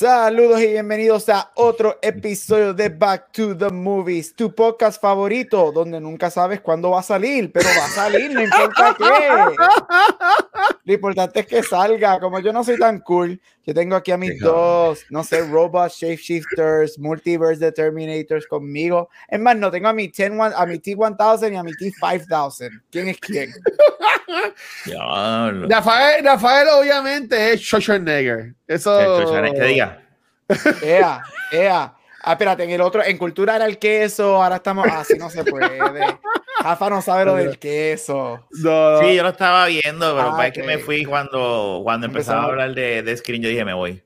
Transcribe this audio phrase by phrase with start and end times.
[0.00, 6.00] Saludos y bienvenidos a otro episodio de Back to the Movies, tu podcast favorito, donde
[6.00, 9.28] nunca sabes cuándo va a salir, pero va a salir, no importa qué.
[10.84, 12.18] Lo importante es que salga.
[12.18, 15.96] Como yo no soy tan cool, yo tengo aquí a mis dos, no sé, robots,
[15.96, 19.10] shapeshifters, multiverse determinators conmigo.
[19.28, 22.80] Es más, no tengo a mi, 10, a mi T1000 y a mi T5000.
[22.90, 23.52] ¿Quién es quién?
[25.68, 28.54] Rafael, Rafael, obviamente, es Schwarzenegger.
[28.70, 29.52] Eso.
[29.52, 30.00] que diga.
[30.82, 31.94] Ea, ea.
[32.22, 35.42] Ah, espérate, en el otro, en cultura era el queso, ahora estamos así, no se
[35.42, 35.78] puede.
[36.62, 38.46] Rafa no sabe lo del queso.
[38.52, 38.62] Sí,
[39.16, 42.74] yo lo estaba viendo, pero ah, es que me fui cuando, cuando empezaron a hablar
[42.74, 44.02] de, de screen, yo dije, me voy.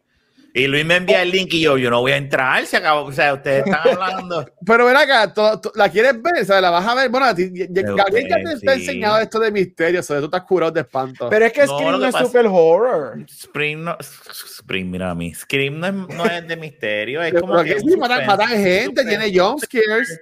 [0.57, 3.07] Y Luis me envía el link y yo, yo no voy a entrar, se acabó.
[3.07, 4.47] O sea, ustedes están hablando.
[4.65, 5.35] Pero ven acá,
[5.75, 6.43] ¿la quieres ver?
[6.43, 7.11] O sea, ¿la vas a ver?
[7.11, 10.45] Bueno, a ti, Gabriel ya te, ha enseñado esto de misterio, o sea, tú estás
[10.45, 11.29] curado de espanto.
[11.29, 13.27] Pero es que Scream no, es super horror.
[13.29, 15.35] Scream no, Scream, mira a mí.
[15.35, 17.81] Scream no es, no es de misterio, es como que.
[17.81, 20.21] Sí, matan, matan gente, tiene jumpscares.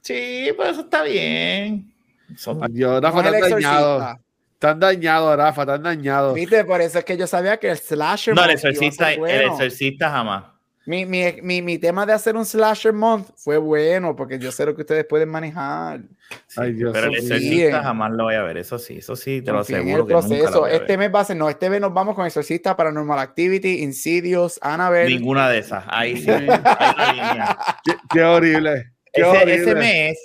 [0.00, 1.92] Sí, pues eso está bien.
[2.36, 2.60] Son...
[2.72, 4.25] Dios, no, no,
[4.60, 4.76] dañado.
[4.76, 6.34] Están dañados, Rafa, están dañados.
[6.34, 8.34] Viste, por eso es que yo sabía que el slasher.
[8.34, 10.44] No, el exorcista, el exorcista jamás.
[10.86, 14.64] Mi, mi, mi, mi, tema de hacer un slasher month fue bueno, porque yo sé
[14.64, 16.02] lo que ustedes pueden manejar.
[16.56, 19.50] Ay, Dios pero el exorcista jamás lo voy a ver, eso sí, eso sí, te
[19.50, 20.06] lo aseguro.
[20.06, 22.76] Que nunca lo este mes va a ser, no, este mes nos vamos con Exorcista,
[22.76, 25.12] Paranormal Activity, Insidious, Annabelle.
[25.12, 26.30] Ninguna de esas, ahí sí.
[28.12, 28.92] qué, horrible.
[29.12, 30.16] ese, ese mes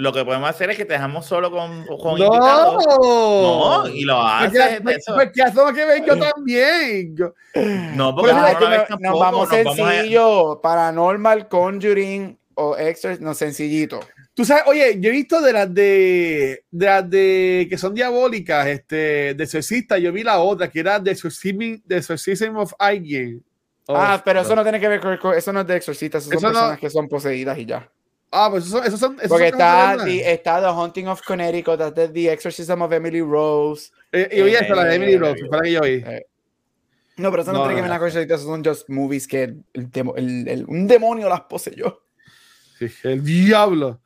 [0.00, 2.84] lo que podemos hacer es que te dejamos solo con, con no, invitados.
[2.86, 4.80] No, y lo haces.
[4.80, 7.14] Pues, pues que ven yo también.
[7.94, 10.52] No, porque no, nos, nos vamos sencillo.
[10.52, 10.62] A...
[10.62, 14.00] Paranormal, Conjuring o Exorcist, no, sencillito.
[14.32, 18.68] Tú sabes, oye, yo he visto de las de, de las de que son diabólicas,
[18.68, 23.44] este, de exorcista, yo vi la otra que era de Exorcism, de Exorcism of alguien.
[23.88, 26.78] ah, pero eso no tiene que ver con, eso no es de exorcistas, son personas
[26.78, 27.90] que son poseídas y ya.
[28.30, 28.86] Ah, pues esos son.
[28.86, 33.20] Esos son Porque está, the, está The Haunting of Connecticut, está The Exorcism of Emily
[33.20, 33.90] Rose.
[34.12, 36.04] Eh, y oí esta, la de Emily Rose, para que yo oí.
[36.06, 36.26] Eh.
[37.16, 39.64] No, pero eso no, no tiene que ver con esos son just movies que el,
[39.74, 42.02] el, el, un demonio las poseyó.
[42.78, 44.00] Sí, el diablo.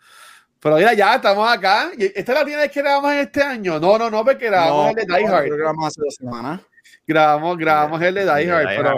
[0.59, 1.91] Pero mira, ya estamos acá.
[1.97, 3.79] ¿Esta es la primera vez que grabamos en este año?
[3.79, 5.49] No, no, no, porque grabamos el de Die Hard.
[5.51, 6.61] grabamos hace dos semanas.
[7.07, 8.67] Grabamos, grabamos el de Die Hard.
[8.69, 8.97] Pero,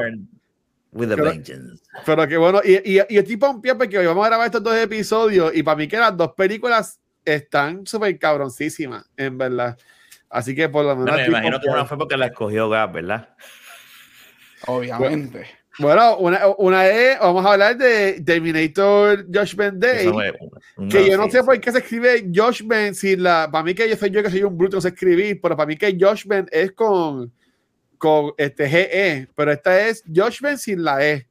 [0.96, 1.82] With a vengeance.
[2.04, 4.76] Pero que bueno, y, y, y estoy pompeado porque hoy vamos a grabar estos dos
[4.76, 9.76] episodios y para mí que las dos películas están súper cabroncísimas, en verdad.
[10.30, 11.12] Así que por lo menos.
[11.12, 13.28] No, me imagino que una fue porque la escogió Gap, ¿verdad?
[14.66, 15.46] Obviamente.
[15.78, 20.10] Bueno, una, una es, vamos a hablar de Terminator Judgment Day.
[20.88, 23.48] que yo no sé por qué se escribe Judgment sin la.
[23.52, 25.66] Para mí que yo soy yo que soy un bruto, no sé escribir, pero para
[25.66, 27.30] mí que Judgment es con
[27.98, 31.28] con este GE, pero esta es Joshua sin la E.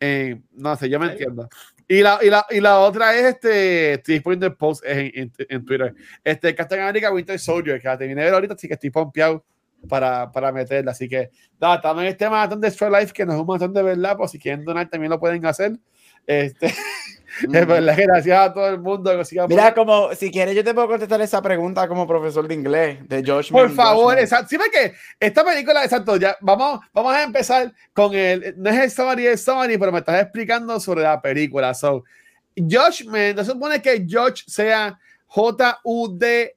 [0.00, 1.48] Eh, no sé, yo me entiendo.
[1.86, 5.64] Y la, y la, y la otra es este, estoy poniendo el post en, en,
[5.64, 5.94] Twitter.
[6.24, 9.44] Este Captain America Winter Soldier, que la terminé de ver ahorita, así que estoy pompeado
[9.88, 10.92] para, para meterla.
[10.92, 13.82] Así que, nada, también este maratón de Extra Life, que no es un maratón de
[13.82, 15.72] verdad, pues si quieren donar también lo pueden hacer.
[16.26, 16.72] Este,
[17.40, 19.10] Es verdad, gracias a todo el mundo
[19.48, 23.24] Mira, como si quieres, yo te puedo contestar esa pregunta como profesor de inglés de
[23.24, 23.50] Josh.
[23.50, 24.48] Por favor, exacto.
[24.50, 28.54] Sí, que esta película, exacto, ya vamos, vamos a empezar con el.
[28.56, 31.72] No es el summary, el summary, pero me estás explicando sobre la película.
[31.74, 32.04] So,
[32.56, 36.52] Josh, me no se supone que Josh sea J-U-D-G-E.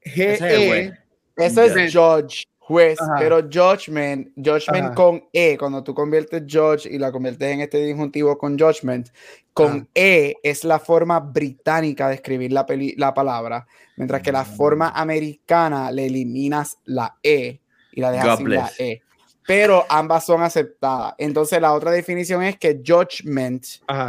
[1.38, 7.12] Eso es George juez, pero judgment, judgment con E, cuando tú conviertes judge y la
[7.12, 9.10] conviertes en este disjuntivo con judgment,
[9.54, 12.66] con E es la forma británica de escribir la,
[12.98, 13.68] la palabra,
[13.98, 14.58] mientras que la mm.
[14.58, 17.62] forma americana le eliminas la E
[17.92, 19.04] y la dejas sin la E.
[19.46, 21.14] Pero ambas son aceptadas.
[21.20, 23.64] Entonces la otra definición es que judgment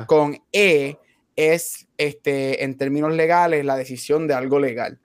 [0.06, 0.96] con E
[1.36, 4.98] es, este, en términos legales, la decisión de algo legal.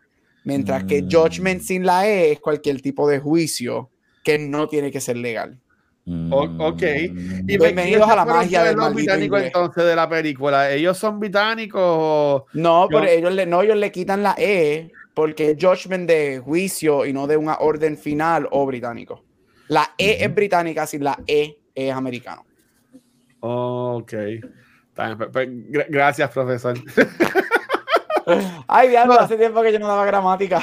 [0.43, 1.65] Mientras que judgment mm.
[1.65, 3.89] sin la E es cualquier tipo de juicio
[4.23, 5.59] que no tiene que ser legal.
[6.05, 6.81] ok.
[7.47, 10.71] Y bienvenidos a la magia de los británicos entonces de la película.
[10.71, 12.43] ¿Ellos son británicos?
[12.53, 17.13] No, pero ellos le, no, ellos le quitan la E porque judgment de juicio y
[17.13, 19.23] no de una orden final o británico.
[19.67, 22.45] La E es británica, si la E es americano.
[23.41, 24.13] Ok.
[24.93, 25.49] Pues, pues,
[25.89, 26.77] gracias, profesor.
[28.67, 30.61] Ay, diablo, hace tiempo que yo no daba gramática.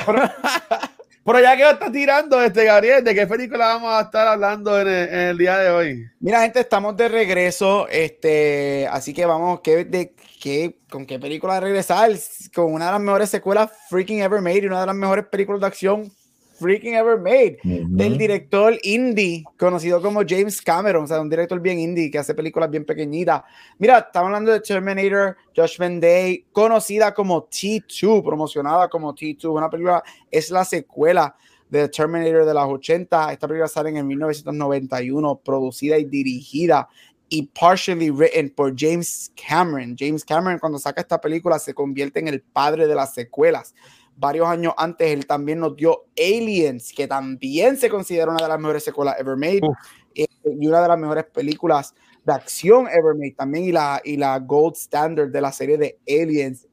[1.24, 4.88] Pero ya que está tirando, este Gabriel, ¿de qué película vamos a estar hablando en
[4.88, 6.06] el, día de hoy?
[6.20, 11.60] Mira, gente, estamos de regreso, este, así que vamos, ¿qué, de, qué, ¿con qué película
[11.60, 12.10] regresar?
[12.54, 15.60] Con una de las mejores secuelas freaking ever made y una de las mejores películas
[15.60, 16.12] de acción
[16.58, 21.78] freaking ever made del director indie conocido como James Cameron, o sea, un director bien
[21.78, 23.42] indie que hace películas bien pequeñitas.
[23.78, 30.02] Mira, estamos hablando de Terminator, Judgment Day, conocida como T2, promocionada como T2, una película,
[30.30, 31.34] es la secuela
[31.68, 33.32] de Terminator de las 80.
[33.32, 36.88] Esta película sale en 1991, producida y dirigida
[37.28, 39.94] y partially written por James Cameron.
[39.98, 43.74] James Cameron cuando saca esta película se convierte en el padre de las secuelas
[44.18, 48.58] varios años antes, él también nos dio Aliens, que también se considera una de las
[48.58, 49.60] mejores secuelas ever made
[50.14, 51.94] eh, y una de las mejores películas
[52.24, 55.98] de acción ever made también y la, y la gold standard de la serie de
[56.06, 56.66] Aliens.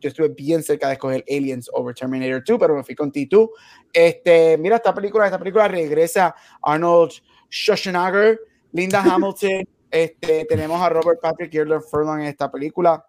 [0.00, 3.48] Yo estuve bien cerca de escoger Aliens over Terminator 2, pero me fui con T2.
[3.92, 7.12] Este, mira, esta película, esta película regresa Arnold
[7.50, 8.38] Schwarzenegger,
[8.72, 13.06] Linda Hamilton, este, tenemos a Robert Patrick Gilder Furlong en esta película.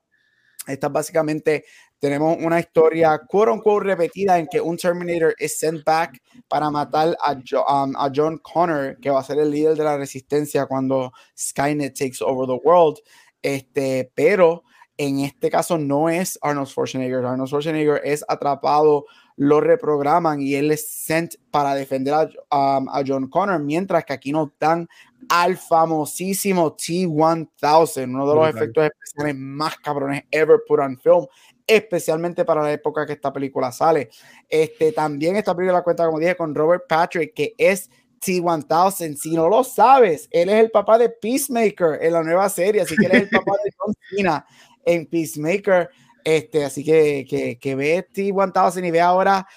[0.68, 1.66] Esta básicamente
[2.00, 7.16] tenemos una historia quote unquote repetida en que un Terminator es sent back para matar
[7.22, 11.12] a, um, a John Connor, que va a ser el líder de la resistencia cuando
[11.38, 12.98] Skynet takes over the world.
[13.42, 14.64] Este, pero
[14.98, 17.26] en este caso no es Arnold Schwarzenegger.
[17.26, 19.06] Arnold Schwarzenegger es atrapado,
[19.38, 24.14] lo reprograman y él es sent para defender a, um, a John Connor, mientras que
[24.14, 24.88] aquí nos dan
[25.30, 31.26] al famosísimo T-1000, uno de los efectos especiales más cabrones ever put on film
[31.68, 34.10] especialmente para la época que esta película sale.
[34.50, 37.90] Este, también esta película cuenta, como dije, con Robert Patrick, que es
[38.20, 39.16] T-1000.
[39.16, 42.96] Si no lo sabes, él es el papá de Peacemaker en la nueva serie, así
[42.96, 44.46] que él es el papá de John Cena
[44.86, 45.90] en Peacemaker.
[46.24, 49.48] Este, así que, que, que ve T-1000 y ve ahora.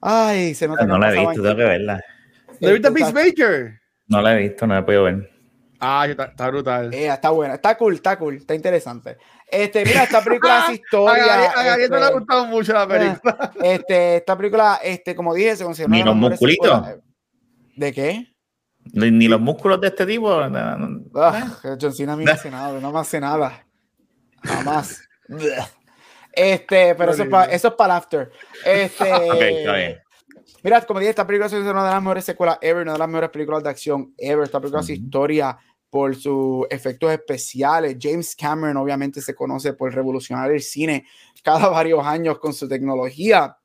[0.00, 0.86] Ay, se nota.
[0.86, 2.00] No, la he visto, tengo que verla.
[2.60, 3.80] ¿No viste Peacemaker?
[4.06, 5.30] No la he visto, no la he podido ver.
[5.80, 6.94] Ah, está, brutal.
[6.94, 9.18] Eh, está buena, está cool, está cool, está interesante.
[9.46, 11.50] Este, mira, esta película es historia.
[11.50, 13.52] A Gabriel no le ha este, gustado mucho la película.
[13.62, 15.90] Este, esta película, este, como dije, se considera.
[15.90, 16.82] Ni los musculitos.
[17.76, 18.34] ¿De qué?
[18.92, 20.30] Ni, los músculos de este tipo.
[20.30, 23.66] Ah, John Cena me hace nada, no me hace nada.
[24.42, 25.08] Jamás.
[26.32, 28.30] este, pero eso es, para, eso es para after.
[28.64, 29.98] Este, okay, está bien.
[30.62, 33.08] Mira, como dije, esta película es una de las mejores secuelas ever, una de las
[33.08, 34.44] mejores películas de acción ever.
[34.44, 35.58] Esta película es historia
[35.94, 37.96] por sus efectos especiales.
[38.00, 41.06] James Cameron obviamente se conoce por revolucionar el cine
[41.40, 43.56] cada varios años con su tecnología.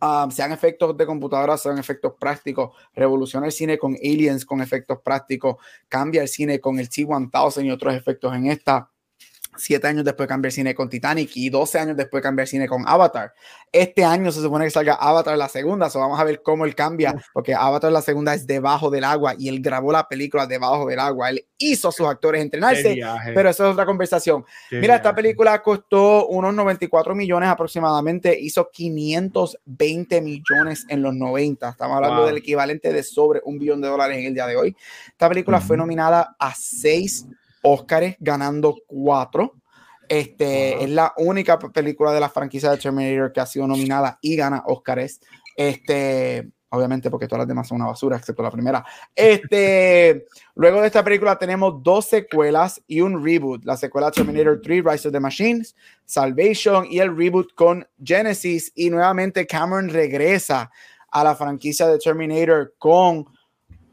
[0.00, 5.00] Um, sean efectos de computadora, sean efectos prácticos, revoluciona el cine con Aliens, con efectos
[5.04, 5.56] prácticos,
[5.88, 8.88] cambia el cine con el T-1000 y otros efectos en esta
[9.56, 13.32] Siete años después cambiar cine con Titanic y 12 años después cambiar cine con Avatar.
[13.72, 16.74] Este año se supone que salga Avatar la segunda, so vamos a ver cómo él
[16.74, 20.86] cambia, porque Avatar la segunda es debajo del agua y él grabó la película debajo
[20.86, 21.30] del agua.
[21.30, 22.98] Él hizo a sus actores entrenarse,
[23.34, 24.44] pero eso es otra conversación.
[24.70, 31.70] Mira, esta película costó unos 94 millones aproximadamente, hizo 520 millones en los 90.
[31.70, 34.76] Estamos hablando del equivalente de sobre un billón de dólares en el día de hoy.
[35.08, 37.26] Esta película fue nominada a seis
[37.68, 39.54] Óscares, ganando cuatro.
[40.08, 44.36] Este, Es la única película de la franquicia de Terminator que ha sido nominada y
[44.36, 45.20] gana Óscares.
[45.56, 48.84] Este, obviamente porque todas las demás son una basura, excepto la primera.
[49.16, 53.64] Este, luego de esta película tenemos dos secuelas y un reboot.
[53.64, 58.70] La secuela Terminator 3, Rise of the Machines, Salvation y el reboot con Genesis.
[58.76, 60.70] Y nuevamente Cameron regresa
[61.10, 63.26] a la franquicia de Terminator con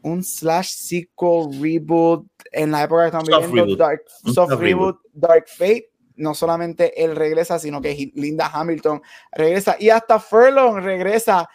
[0.04, 5.90] un slash sequel reboot en la época que estamos viviendo, Dark, soft, reboot, Dark Fate.
[6.16, 11.48] No solamente él regresa, sino que Linda Hamilton regresa y hasta Furlong regresa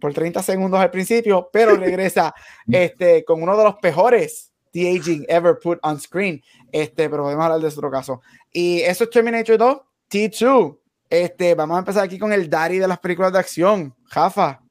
[0.00, 2.32] por 30 segundos al principio, pero regresa
[2.70, 6.40] este, con uno de los peores de aging ever put on screen.
[6.70, 8.20] Este, pero podemos hablar de otro caso.
[8.52, 9.78] Y eso es Terminator 2,
[10.10, 10.78] T2.
[11.08, 14.65] Este, vamos a empezar aquí con el daddy de las películas de acción, Jafa.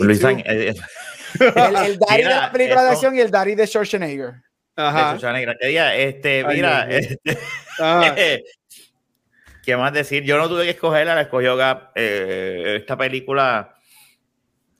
[0.00, 4.34] Luis, el, el daddy de las películas de acción y el daddy de Schwarzenegger.
[4.76, 5.18] Ajá.
[5.96, 7.18] este, mira, este,
[9.64, 10.22] ¿qué más decir?
[10.22, 11.90] Yo no tuve que escogerla, la escogió Gap.
[11.96, 13.74] Eh, esta película,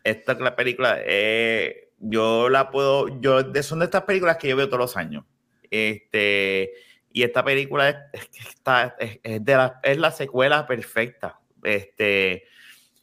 [0.05, 4.79] esta película, eh, yo la puedo, yo son de estas películas que yo veo todos
[4.79, 5.25] los años.
[5.69, 6.71] Este,
[7.13, 11.41] y esta película es, está, es, de la, es la secuela perfecta.
[11.65, 12.45] Este,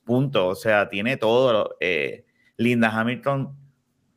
[0.05, 0.47] punto.
[0.47, 1.75] O sea, tiene todo.
[1.79, 2.25] Eh,
[2.57, 3.53] Linda Hamilton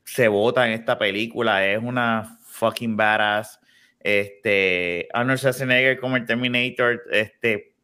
[0.04, 3.60] se vota en esta película, es una fucking badass.
[4.00, 7.74] Este, Arnold Schwarzenegger como el Terminator, este,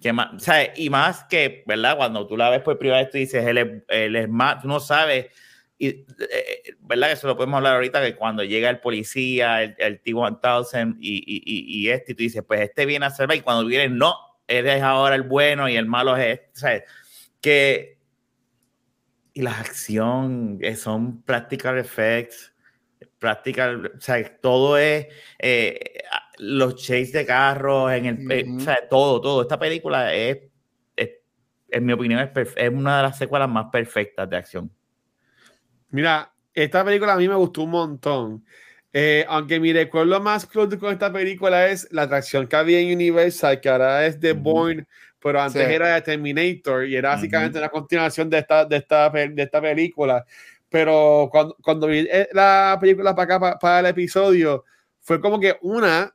[0.00, 0.30] Que más,
[0.76, 1.96] Y más que, ¿verdad?
[1.96, 4.78] Cuando tú la ves por vez, tú dices, él es, él es más, tú no
[4.78, 5.26] sabes
[5.78, 7.12] y, eh, eh, ¿verdad?
[7.12, 11.88] Eso lo podemos hablar ahorita, que cuando llega el policía, el, T-1000 y, y, y,
[11.90, 14.14] este, y tú dices, pues este viene a salvar, y cuando viene, no,
[14.46, 16.82] él es ahora el bueno y el malo es este, ¿sabes?
[17.44, 17.98] Que,
[19.34, 22.54] y la acción eh, son practical effects,
[23.18, 25.08] practical, o sea, todo es
[26.38, 29.42] los chase de carros, en el, o sea, todo, todo.
[29.42, 30.38] Esta película es,
[30.96, 34.70] en mi opinión, es, es una de las secuelas más perfectas de acción.
[35.90, 38.44] Mira, esta película a mí me gustó un montón.
[38.90, 42.94] Eh, aunque mi recuerdo más close con esta película es la atracción que había en
[42.94, 44.86] Universal, que ahora es The Bourne,
[45.24, 49.42] pero antes era de Terminator y era básicamente una continuación de esta, de esta, de
[49.42, 50.22] esta película.
[50.68, 54.66] Pero cuando, cuando vi eh, la película para acá, para, el episodio,
[55.00, 56.14] fue como que una,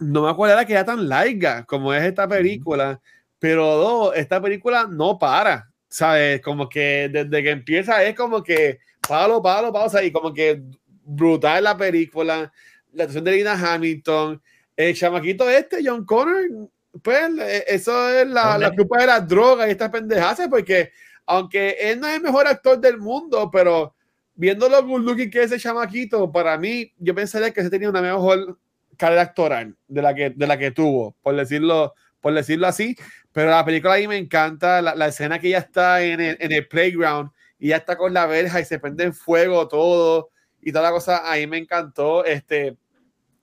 [0.00, 3.00] no me acuerdo que era tan larga como es esta película,
[3.38, 6.40] pero dos, esta película no para, ¿sabes?
[6.40, 10.60] Como que desde que empieza es como que palo, palo, pausa, y como que
[11.04, 12.52] brutal la película,
[12.92, 14.42] la actuación de Lina Hamilton,
[14.76, 16.70] el chamaquito este, John Connor,
[17.02, 20.92] pues eh, eso es la, la culpa de las drogas y estas pendejas, porque
[21.26, 23.94] aunque él no es el mejor actor del mundo, pero
[24.34, 27.88] viendo lo good looking que es ese chamaquito, para mí, yo pensaría que se tenía
[27.88, 28.58] una mejor
[28.96, 32.96] carrera actoral de la que, de la que tuvo, por decirlo, por decirlo así.
[33.32, 36.52] Pero la película ahí me encanta, la, la escena que ya está en el, en
[36.52, 40.72] el playground y ya está con la verja y se prende en fuego todo y
[40.72, 42.76] toda la cosa, ahí me encantó, este,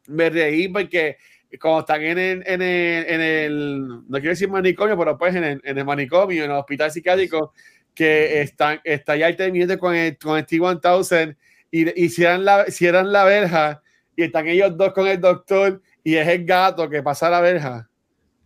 [0.08, 1.17] me reí porque
[1.60, 5.43] como están en el, en el, en el no quiero decir manicomio, pero pues en
[5.43, 7.53] el, en el manicomio, en el hospital psiquiátrico,
[7.93, 11.36] que están, está ya el con el, con el T-1000
[11.72, 13.81] y, y cierran, la, cierran la verja
[14.15, 17.89] y están ellos dos con el doctor y es el gato que pasa la verja,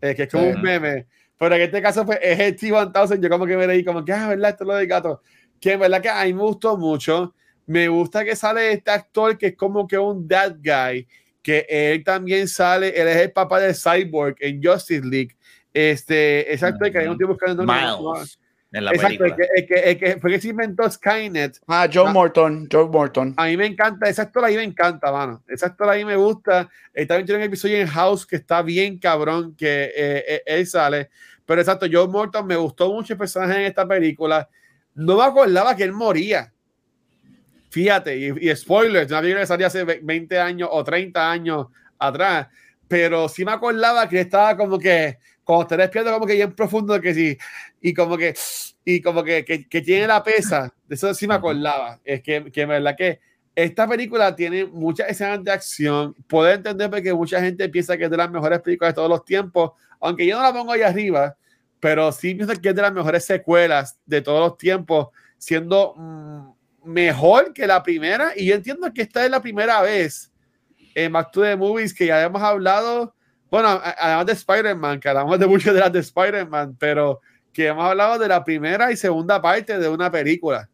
[0.01, 1.07] eh, que es como un meme.
[1.37, 4.13] Pero en este caso pues, es el T-1000, yo como que me reí como que,
[4.13, 4.51] ah, ¿verdad?
[4.51, 5.21] Esto es lo del gato
[5.59, 7.33] que en verdad que a mí me gustó mucho.
[7.65, 11.07] Me gusta que sale este actor que es como que un dad guy,
[11.45, 15.37] que él también sale, él es el papá de Cyborg en Justice League.
[15.71, 18.39] Este, exacto, que hay un tipo buscando Miles.
[18.71, 19.47] En la exacto, película.
[19.55, 21.59] El que, el que, fue que se inventó Skynet.
[21.67, 23.35] Ah, Joe ah, Morton, Joe Morton.
[23.37, 25.43] A mí me encanta, ese actor ahí me encanta, mano.
[25.47, 26.67] Ese actor ahí me gusta.
[26.91, 31.11] Está viendo un episodio en House que está bien cabrón, que eh, eh, él sale.
[31.45, 34.49] Pero exacto, Joe Morton me gustó mucho el personaje en esta película
[34.95, 36.51] no me acordaba que él moría.
[37.75, 41.67] Fíjate, y, y spoilers, una película que salía hace 20 años o 30 años
[41.99, 42.47] atrás,
[42.87, 47.01] pero sí me acordaba que estaba como que, cuando te despierto como que bien profundo,
[47.01, 47.37] que sí,
[47.81, 48.33] y como que,
[48.85, 51.99] y como que, que, que tiene la pesa, de eso sí me acordaba.
[52.05, 53.19] Es que, que verdad que
[53.53, 56.15] esta película tiene muchas escenas de acción.
[56.29, 59.25] Puedo entender porque mucha gente piensa que es de las mejores películas de todos los
[59.25, 61.35] tiempos, aunque yo no la pongo ahí arriba,
[61.81, 66.55] pero sí pienso que es de las mejores secuelas de todos los tiempos, siendo mm,
[66.85, 68.31] mejor que la primera.
[68.35, 70.31] Y yo entiendo que esta es la primera vez
[70.93, 73.13] en Back to the Movies que ya hemos hablado,
[73.51, 77.19] bueno, además de Spider-Man, que hablamos de mucho de las de Spider-Man, pero
[77.51, 80.69] que hemos hablado de la primera y segunda parte de una película.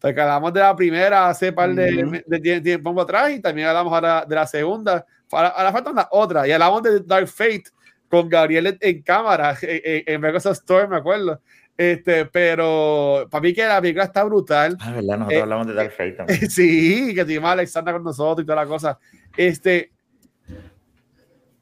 [0.00, 4.24] Porque hablamos de la primera hace par de, de, tiempo atrás y también hablamos ahora
[4.26, 5.04] de la segunda.
[5.30, 7.64] Ahora, falta una otra y hablamos de Dark Fate
[8.08, 11.40] con Gabriel en, cámara en, en Microsoft Store, me acuerdo.
[11.78, 14.76] Este, pero para mí que la película está brutal.
[14.80, 16.50] Ah, verdad, nosotros eh, hablamos de Dark Fate también.
[16.50, 18.98] sí, que tuvimos a Alexandra con nosotros y toda la cosa.
[19.36, 19.92] Este,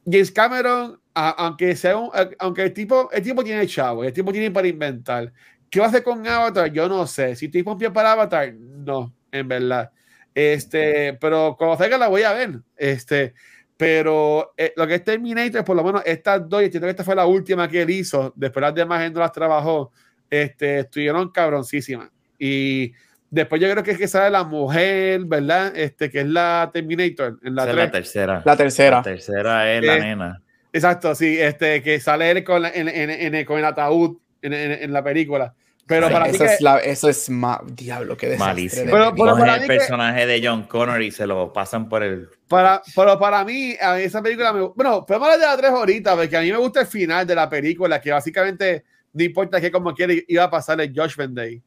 [0.06, 4.50] James Cameron, aunque sea un, aunque el tipo, el tipo tiene chavo, el tipo tiene
[4.50, 5.30] para inventar.
[5.68, 6.73] ¿Qué va a hacer con Avatar?
[6.73, 7.37] Yo no sé.
[7.37, 9.90] Si tipo pie para Avatar, no, en verdad.
[10.35, 12.61] Este, pero cuando salga la voy a ver.
[12.75, 13.35] Este,
[13.76, 17.04] pero eh, lo que es Terminator, por lo menos estas dos, y entiendo que esta
[17.04, 19.92] fue la última que él hizo, después las demás gente no las trabajó,
[20.30, 22.11] este, estuvieron cabroncísimas.
[22.38, 22.92] Y
[23.30, 25.76] después yo creo que es que sale la mujer, ¿verdad?
[25.76, 27.38] Este, que es la Terminator.
[27.42, 28.42] En la, la tercera.
[28.45, 28.97] La tercera.
[28.99, 30.42] La tercera es la eh, nena.
[30.73, 35.54] Exacto, sí, este, que sale él con, en, en, con el ataúd en, la película.
[35.87, 37.30] Pero para eso, mí es la, eso es
[37.68, 38.90] diablo, que malísimo.
[38.90, 42.28] Pero, pero el personaje de John Connor y se lo pasan por el.
[42.49, 46.14] Para, pero para mí, a esa película me Bueno, podemos hablar de las tres horitas,
[46.16, 48.85] porque a mí me gusta el final de la película, que básicamente
[49.16, 51.62] no importa qué como quiera, iba a pasar el Judgment Day.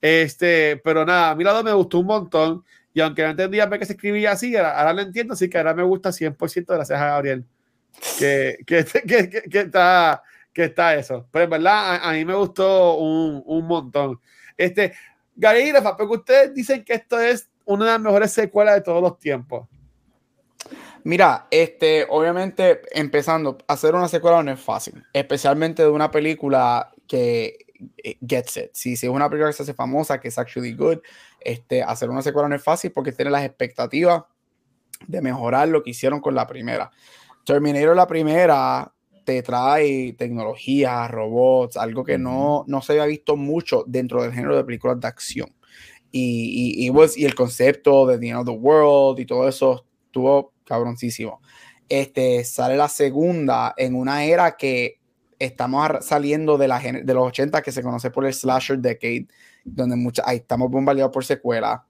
[0.00, 2.64] Este, pero nada, a mí la me gustó un montón.
[2.94, 5.74] Y aunque no entendía por qué se escribía así, ahora, lo entiendo, así que ahora
[5.74, 7.44] me gusta 100% gracias a Gabriel.
[8.18, 11.26] Que, que, que, que está que está eso.
[11.30, 14.20] Pero en verdad, a, mí me gustó un, un montón.
[14.56, 14.92] Este,
[15.34, 19.18] Gary porque ustedes dicen que esto es una de las mejores secuelas de todos los
[19.18, 19.68] tiempos.
[21.04, 27.58] Mira, este, obviamente, empezando, hacer una secuela no es fácil, especialmente de una película que
[28.02, 28.70] eh, gets it.
[28.72, 30.98] Si, si es una película que se hace famosa, que es actually good,
[31.40, 34.22] este, hacer una secuela no es fácil porque tiene las expectativas
[35.06, 36.90] de mejorar lo que hicieron con la primera.
[37.44, 38.92] Terminator la primera
[39.24, 44.56] te trae tecnología, robots, algo que no, no se había visto mucho dentro del género
[44.56, 45.52] de películas de acción.
[46.12, 49.84] Y, y, y, y el concepto de The End of the World y todo eso
[50.06, 51.40] estuvo cabroncísimo.
[51.88, 55.00] Este, sale la segunda en una era que
[55.38, 59.26] estamos saliendo de, la, de los 80 que se conoce por el slasher decade,
[59.64, 61.80] donde mucha, ahí estamos bombardeados por secuelas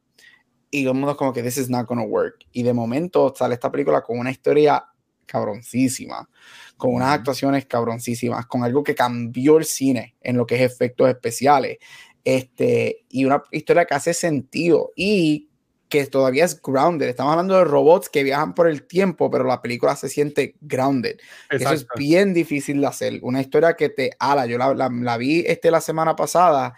[0.70, 2.46] y todo el mundo como que this is not gonna work.
[2.50, 4.82] Y de momento sale esta película con una historia
[5.26, 6.28] cabroncísima,
[6.76, 11.08] con unas actuaciones cabroncísimas, con algo que cambió el cine en lo que es efectos
[11.08, 11.78] especiales,
[12.24, 15.50] este, y una historia que hace sentido y
[15.92, 17.06] que todavía es grounded.
[17.06, 21.18] Estamos hablando de robots que viajan por el tiempo, pero la película se siente grounded.
[21.50, 23.18] Eso es bien difícil de hacer.
[23.20, 24.46] Una historia que te ala.
[24.46, 26.72] Yo la, la, vi este, la semana pasada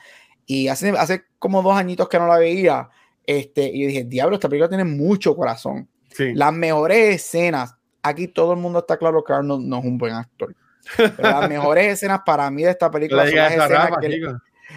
[0.46, 2.88] y hace, hace como dos añitos que no la veía.
[3.24, 5.88] Este, y dije, diablo, esta película tiene mucho corazón.
[6.18, 7.76] Las mejores escenas.
[8.02, 10.56] Aquí todo el mundo está claro que Arnold no es un buen actor.
[11.18, 13.90] las mejores escenas para mí de esta película son las escenas,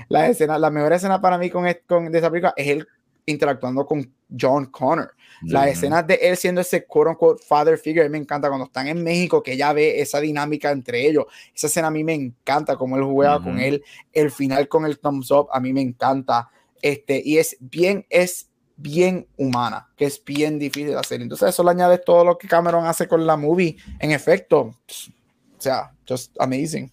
[0.09, 2.87] las escenas, la mejor escena para mí con, con de esta película es él
[3.27, 5.13] interactuando con John Connor.
[5.43, 9.03] Las escenas de él siendo ese quote unquote father figure, me encanta cuando están en
[9.03, 11.25] México, que ella ve esa dinámica entre ellos.
[11.53, 13.83] Esa escena a mí me encanta, como él juega con él.
[14.11, 16.49] El final con el thumbs up, a mí me encanta.
[16.81, 21.21] Este, y es bien, es bien humana, que es bien difícil de hacer.
[21.21, 23.77] Entonces, eso le añade todo lo que Cameron hace con la movie.
[23.99, 26.91] En efecto, o sea, just amazing.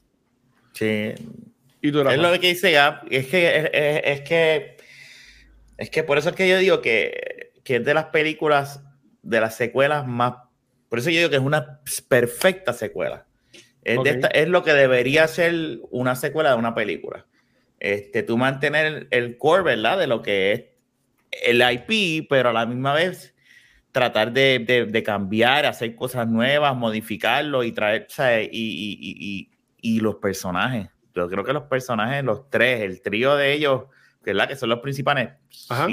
[0.73, 1.15] Sí.
[1.81, 3.71] ¿Y es lo que dice Gap, es que
[4.05, 4.77] es que
[5.77, 8.83] es que por eso es que yo digo que, que es de las películas,
[9.23, 10.35] de las secuelas más.
[10.89, 13.27] Por eso yo digo que es una perfecta secuela.
[13.83, 13.99] Es,
[14.33, 17.27] es lo que debería ser una secuela de una película.
[17.81, 19.99] Este, tú mantener el, core, ¿verdad?
[19.99, 20.65] De lo que es
[21.45, 23.35] el IP, pero a la misma vez
[23.93, 28.09] tratar de, de, cambiar, hacer cosas nuevas, modificarlo y traer,
[28.51, 30.89] y, y, y, y, los personajes.
[31.15, 33.85] Yo creo que los personajes, los tres, el trío de ellos,
[34.33, 34.49] ¿verdad?
[34.49, 35.31] Que son los principales.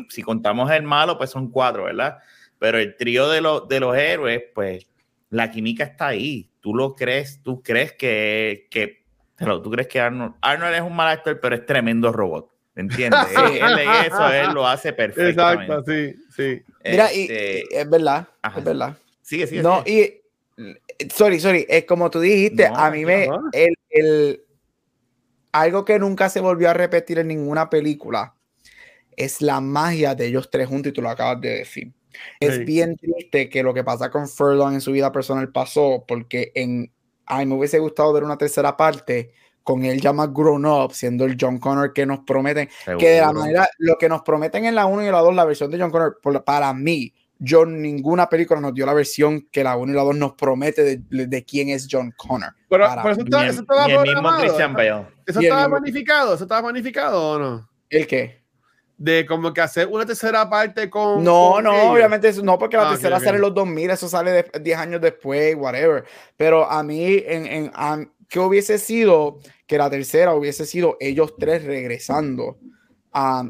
[0.09, 2.19] Si, contamos el malo, pues son cuatro, ¿verdad?
[2.59, 4.87] Pero el trío de, los de los héroes, pues
[5.29, 6.49] la química está ahí.
[6.59, 9.03] Tú lo crees, tú crees que, que
[9.37, 12.51] tú crees que Arnold, Arnold es un mal actor, pero es tremendo robot.
[12.75, 13.19] ¿Entiendes?
[13.35, 15.73] él, eso él lo hace perfectamente.
[15.73, 16.61] Exacto, sí, sí.
[16.89, 18.97] Mira, y, este, es verdad, es verdad.
[19.21, 19.61] Sigue, sigue.
[19.61, 20.21] No, y
[21.13, 24.41] sorry, sorry, es como tú dijiste, a mí me el, el,
[25.51, 28.35] algo que nunca se volvió a repetir en ninguna película
[29.15, 31.93] es la magia de ellos tres juntos y tú lo acabas de decir.
[32.39, 36.51] Es bien triste que lo que pasa con Furlong en su vida personal pasó porque
[36.55, 36.91] en
[37.25, 39.31] a mí me hubiese gustado ver una tercera parte
[39.63, 42.67] con él ya más grown up, siendo el John Connor que nos prometen,
[42.99, 45.45] que de la manera, lo que nos prometen en la 1 y la 2, la
[45.45, 49.77] versión de John Connor, para mí, yo ninguna película nos dio la versión que la
[49.77, 52.53] 1 y la 2 nos promete de, de, quién es John Connor.
[52.69, 55.07] Pero, eso, estaba, eso estaba programado.
[55.31, 57.69] Eso estaba magnificado, eso estaba magnificado o no?
[57.89, 58.41] ¿El qué?
[58.97, 61.23] De como que hacer una tercera parte con.
[61.23, 64.45] No, no, obviamente eso, no, porque la ah, tercera sale en los 2000, eso sale
[64.61, 66.05] 10 años después, whatever.
[66.37, 67.71] Pero a mí, en, en,
[68.29, 72.57] ¿qué hubiese sido que la tercera hubiese sido ellos tres regresando?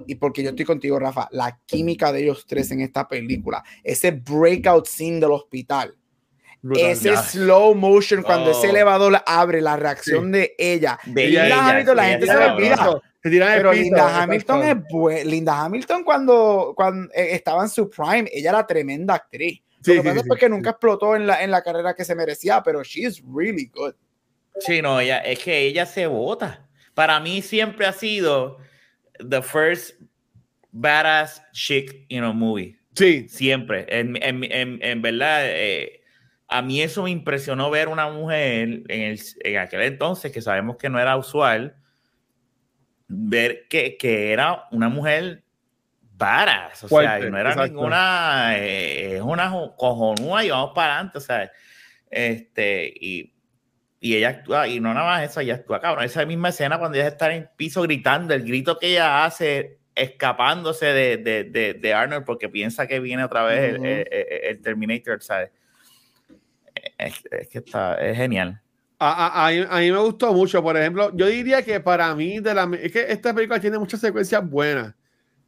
[0.08, 4.12] y porque yo estoy contigo, Rafa, la química de ellos tres en esta película, ese
[4.12, 5.96] breakout scene del hospital,
[6.76, 8.70] ese slow motion cuando ese oh.
[8.70, 11.00] elevador abre, la reacción de ella.
[11.06, 13.02] De Linda Hamilton, la gente se le olvida.
[13.22, 15.30] Pero Linda Hamilton es buena.
[15.30, 19.62] Linda Hamilton cuando, cuando eh, estaba en su prime, ella era tremenda actriz.
[19.84, 22.14] Sí, Lo que pasa es que nunca explotó en la, en la carrera que se
[22.14, 23.94] merecía, pero she is really good.
[24.60, 26.68] Sí, no, ella, es que ella se vota.
[26.94, 28.58] Para mí siempre ha sido
[29.18, 30.00] the first
[30.72, 32.78] badass chick, you know, movie.
[32.96, 33.28] Sí.
[33.28, 33.86] Siempre.
[33.90, 36.01] En, en, en, en verdad, eh,
[36.52, 40.76] a mí eso me impresionó ver una mujer en, el, en aquel entonces, que sabemos
[40.76, 41.78] que no era usual,
[43.08, 45.46] ver que, que era una mujer
[46.02, 51.22] varas, o sea, no era ninguna, eh, es una cojonúa y vamos para adelante, o
[51.22, 51.50] sea,
[52.10, 53.34] este, y,
[54.02, 56.98] y, ella actúa, y no nada más eso, ella actúa, cabrón, esa misma escena cuando
[56.98, 61.94] ella está en el piso gritando, el grito que ella hace escapándose de, de, de,
[61.94, 65.50] Arnold porque piensa que viene otra vez el, el, Terminator, ¿sabes?
[66.98, 68.62] Es, que está, es genial.
[69.00, 72.54] A, a, a, mí me gustó mucho, por ejemplo, yo diría que para mí, de
[72.54, 74.94] la, es que esta película tiene muchas secuencias buenas,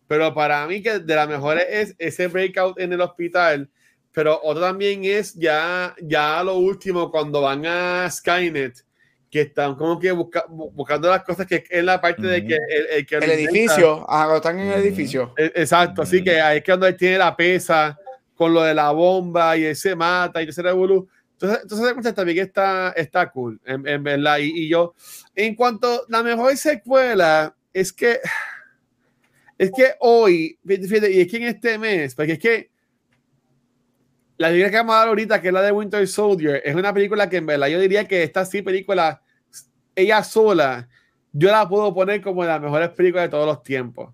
[0.07, 3.69] pero para mí que de las mejores es ese breakout en el hospital,
[4.11, 8.83] pero otro también es ya, ya lo último, cuando van a Skynet,
[9.29, 13.31] que están como que buscando las cosas que es la parte de que el, el,
[13.31, 15.33] edificio, ah, están en el edificio.
[15.35, 17.97] E, exacto, así que ahí es que cuando él tiene la pesa
[18.35, 21.09] con lo de la bomba y él se mata y se revolú.
[21.43, 24.37] Entonces, entonces también está, está cool, en, en verdad.
[24.37, 24.95] Y, y, yo,
[25.35, 28.19] en cuanto a la mejor secuela, es que,
[29.57, 32.71] es que hoy, fíjate, y es que en este mes, porque es que
[34.37, 36.93] la película que vamos a dar ahorita, que es la de Winter Soldier, es una
[36.93, 39.21] película que en verdad yo diría que esta sí película,
[39.95, 40.87] ella sola,
[41.33, 44.13] yo la puedo poner como de las mejores películas de todos los tiempos.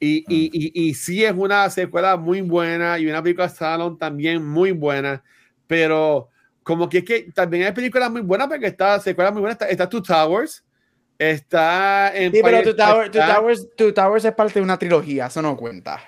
[0.00, 0.50] Y, y, ah.
[0.52, 5.22] y, y, sí es una secuela muy buena y una película Salon también muy buena,
[5.68, 6.31] pero
[6.62, 9.68] como que es que también hay películas muy buenas porque está secuela muy buena, está,
[9.68, 10.64] está Two Towers,
[11.18, 12.32] está en...
[12.32, 16.00] Sí, pero Two, Towers, Two Towers es parte de una trilogía, eso no cuenta.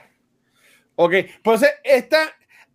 [0.97, 2.19] Ok, pues esta,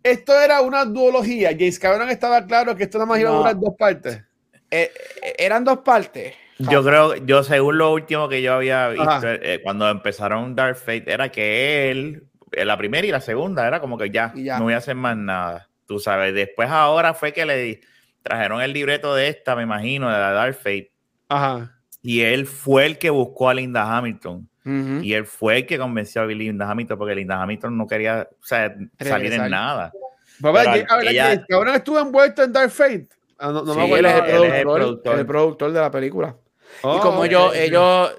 [0.02, 1.50] esto era una duología.
[1.50, 4.22] James Cameron estaba claro que esto nada más iba a durar dos partes.
[4.70, 6.34] Eh, eh, eran dos partes.
[6.58, 11.10] Yo creo, yo según lo último que yo había visto, eh, cuando empezaron Dark Fate,
[11.10, 14.78] era que él, la primera y la segunda, era como que ya, no voy a
[14.78, 15.69] hacer más nada.
[15.90, 17.80] Tú sabes, después ahora fue que le
[18.22, 20.92] trajeron el libreto de esta, me imagino, de la Dark Fate.
[21.28, 21.80] Ajá.
[22.00, 24.48] Y él fue el que buscó a Linda Hamilton.
[24.64, 28.46] Y él fue el que convenció a Linda Hamilton porque Linda Hamilton no quería o
[28.46, 29.92] sea, salir en nada.
[30.40, 33.08] Papá, ella, ahora estuvo envuelto en Dark Fate.
[33.36, 33.96] Ah, no, me acuerdo.
[33.96, 36.36] Él es el productor, el productor, de la película.
[36.38, 38.14] y oh, como ellos, ellos,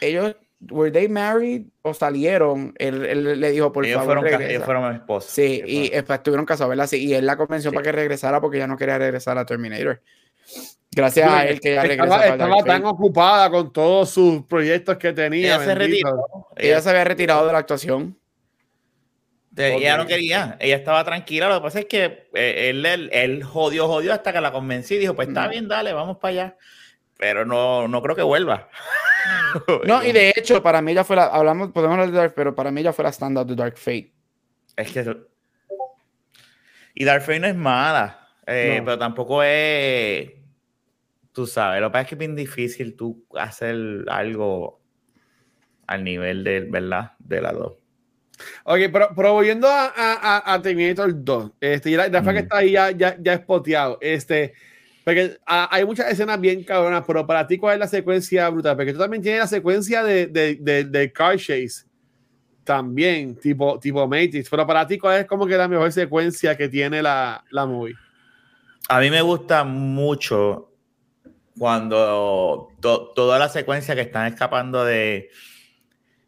[0.00, 0.36] ellos,
[0.70, 2.74] were they married o salieron?
[2.78, 5.30] Él, él le dijo, por ellos favor, fueron, Ellos fueron esposos.
[5.30, 6.86] Sí, y estuvieron casados, ¿verdad?
[6.86, 10.00] Sí, y él la convenció para que regresara porque ya no quería regresar a Terminator.
[10.90, 12.22] Gracias a él que ya regresó.
[12.22, 15.56] Estaba, tan ocupada con todos sus proyectos que tenía.
[15.56, 16.26] Ella se retiró.
[16.56, 18.18] Ella se había retirado de la actuación.
[19.56, 21.48] Ella no quería, ella estaba tranquila.
[21.48, 24.94] Lo que pasa es que eh, él, él, él jodió, jodió hasta que la convencí
[24.94, 26.56] y dijo: Pues está bien, dale, vamos para allá.
[27.18, 28.68] Pero no, no creo que vuelva.
[29.86, 31.24] No, y de hecho, para mí ella fue la.
[31.26, 34.12] Hablamos, podemos hablar de Dark, pero para mí ella fue la stand-up de Dark Fate.
[34.76, 35.16] Es que.
[36.94, 40.30] Y Dark Fate no es mala, eh, pero tampoco es
[41.36, 43.76] tú sabes, lo que pasa es que es bien difícil tú hacer
[44.08, 44.80] algo
[45.86, 47.12] al nivel de, ¿verdad?
[47.18, 47.74] De la 2.
[48.64, 52.72] Ok, pero, pero volviendo a, a, a, Terminator 2, este, ya, ya que está ahí
[52.72, 54.54] ya, ya, ya espoteado, este,
[55.06, 58.74] porque hay muchas escenas bien cabronas, pero para ti, ¿cuál es la secuencia brutal?
[58.74, 61.86] Porque tú también tienes la secuencia de, de, de, Car Chase,
[62.64, 66.68] también, tipo, tipo Matrix, pero para ti, ¿cuál es como que la mejor secuencia que
[66.68, 67.94] tiene la, la movie?
[68.88, 70.72] A mí me gusta mucho
[71.56, 75.30] cuando toda la secuencia que están escapando de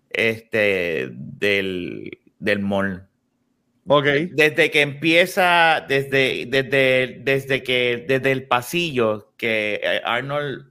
[0.09, 3.08] este del, del mall.
[3.90, 4.27] Okay.
[4.33, 10.66] Desde que empieza, desde, desde, desde que, desde el pasillo, que eh, Arnold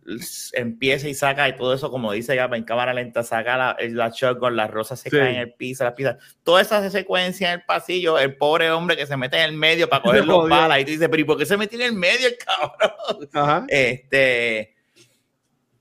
[0.54, 4.10] empieza y saca y todo eso, como dice ya en cámara lenta, saca la, la
[4.10, 7.66] shotgun, las rosas se caen en el piso, la pizza, toda esa secuencia en el
[7.66, 10.86] pasillo, el pobre hombre que se mete en el medio para coger los balas y
[10.86, 13.66] tú dices, pero ¿y por qué se mete en el medio el cabrón?
[13.70, 14.76] Este,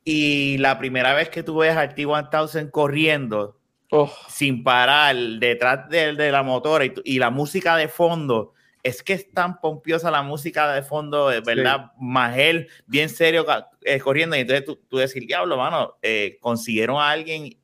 [0.05, 3.56] y la primera vez que tú ves a T-1000 corriendo,
[3.91, 4.13] Oh.
[4.29, 8.53] sin parar detrás de, de la motora y, la música de fondo.
[8.83, 11.91] Es que es tan pompiosa la música de fondo, ¿verdad?
[11.99, 13.45] Más él, bien serio,
[13.83, 14.37] eh, corriendo.
[14.37, 17.59] Y entonces tú, tú decís, diablo, mano, eh, consiguieron a alguien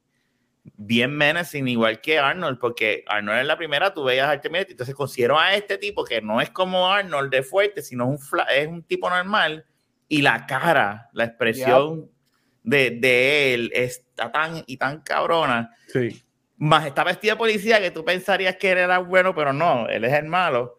[0.64, 4.94] bien menacing, igual que Arnold, porque Arnold en la primera tú veías a Artemis, entonces
[4.94, 8.18] consiguieron a este tipo que no es como Arnold de fuerte, sino un
[8.54, 9.64] es un tipo normal,
[10.08, 12.10] y la cara, la expresión
[12.62, 15.74] de, de, él está tan y tan cabrona.
[15.88, 16.22] Sí.
[16.56, 20.04] Más está vestida de policía que tú pensarías que él era bueno, pero no, él
[20.04, 20.78] es el malo.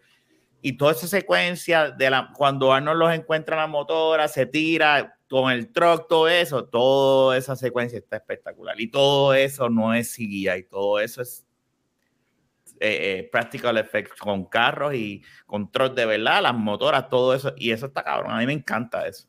[0.61, 5.17] Y toda esa secuencia de la, cuando Arnold los encuentra en la motora, se tira
[5.29, 8.79] con el truck, todo eso, toda esa secuencia está espectacular.
[8.79, 11.45] Y todo eso no es CGI, y todo eso es
[12.79, 17.53] eh, eh, practical effects con carros y con trucks de verdad, las motoras, todo eso.
[17.57, 18.31] Y eso está cabrón.
[18.31, 19.27] A mí me encanta eso.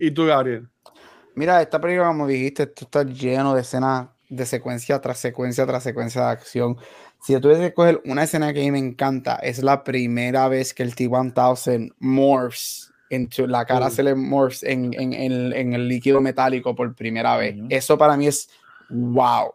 [0.00, 0.68] ¿Y tú, Gabriel?
[1.34, 5.82] Mira, esta película, como dijiste, esto está lleno de escenas de secuencia tras secuencia tras
[5.82, 6.76] secuencia de acción.
[7.20, 10.48] Si yo tuviese que coger una escena que a mí me encanta, es la primera
[10.48, 15.88] vez que el T-1000 morphs, into, la cara se le morphs en, en, en, el
[15.88, 17.56] líquido metálico por primera vez.
[17.70, 18.48] Eso para mí es
[18.90, 19.54] wow.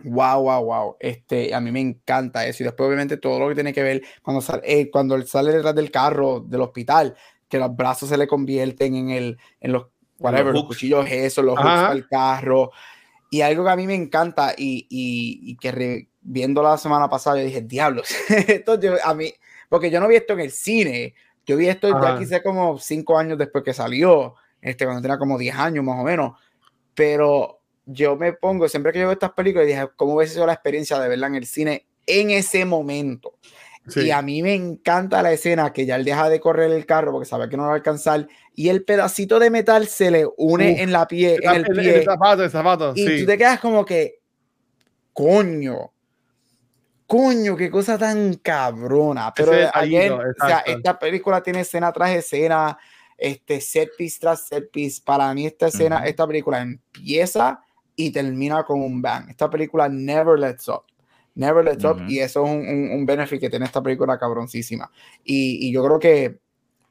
[0.00, 0.96] Wow, wow, wow.
[1.00, 2.62] Este, a mí me encanta eso.
[2.62, 5.52] Y después, obviamente, todo lo que tiene que ver cuando sale, eh, cuando él sale
[5.52, 7.14] detrás del carro del hospital,
[7.48, 9.86] que los brazos se le convierten en, el, en los
[10.24, 12.70] whatever, los, cuchillos eso, los hooks el carro.
[13.30, 17.38] Y algo que a mí me encanta y, y, y que viendo la semana pasada,
[17.38, 18.08] yo dije, diablos,
[18.48, 19.32] esto a mí,
[19.68, 21.14] porque yo no vi esto en el cine,
[21.46, 25.36] yo vi esto ya quizá como cinco años después que salió, este, cuando tenía como
[25.36, 26.38] 10 años más o menos,
[26.94, 30.54] pero yo me pongo, siempre que yo veo estas películas, dije, ¿cómo hubiese sido la
[30.54, 33.34] experiencia de verla en el cine en ese momento?
[33.96, 37.12] Y a mí me encanta la escena que ya él deja de correr el carro
[37.12, 40.82] porque sabe que no va a alcanzar y el pedacito de metal se le une
[40.82, 42.02] en la pie, en el pie.
[42.02, 44.20] zapato, zapato, y tú te quedas como que,
[45.12, 45.92] coño,
[47.06, 49.32] coño, qué cosa tan cabrona.
[49.36, 52.78] Pero ayer, o sea, esta película tiene escena tras escena,
[53.18, 55.02] este set piece tras set piece.
[55.04, 57.60] Para mí esta escena, esta película empieza
[57.96, 59.28] y termina con un bang.
[59.28, 60.84] Esta película never lets up.
[61.34, 62.02] Never Let Up.
[62.08, 64.90] Y eso es un, un, un, benefit que tiene esta película cabroncísima.
[65.24, 66.38] Y, y, yo creo que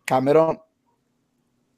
[0.06, 0.60] Cameron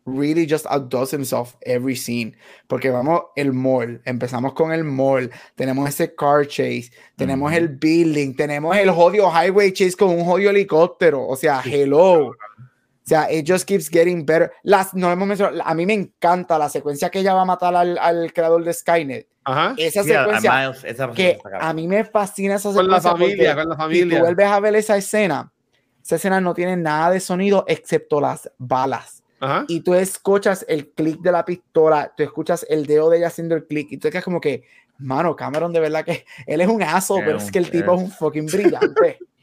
[0.05, 2.35] really just outdoes himself every scene.
[2.67, 8.33] Porque vamos, el mall, empezamos con el mall, tenemos ese car chase, tenemos el building,
[8.35, 11.27] tenemos el jodido highway chase con un jodido helicóptero.
[11.27, 12.31] O sea, hello.
[13.05, 14.51] O sea, it just keeps getting better.
[14.63, 17.75] Las, no hemos mencionado, a mí me encanta la secuencia que ella va a matar
[17.75, 19.27] al, al creador de Skynet.
[19.43, 19.75] Ajá.
[19.77, 20.73] Esa secuencia
[21.13, 22.81] que a mí me fascina esa secuencia.
[22.81, 24.03] Con la familia, con la familia.
[24.05, 25.53] Si tú vuelves a ver esa escena,
[26.03, 29.23] esa escena no tiene nada de sonido excepto las balas.
[29.39, 29.65] Ajá.
[29.67, 33.53] Y tú escuchas el clic de la pistola, tú escuchas el dedo de ella haciendo
[33.53, 34.63] el clic y tú quedas como que,
[34.97, 38.01] mano, Cameron de verdad que él es un aso, pero es que el tipo es
[38.01, 39.19] un fucking brillante.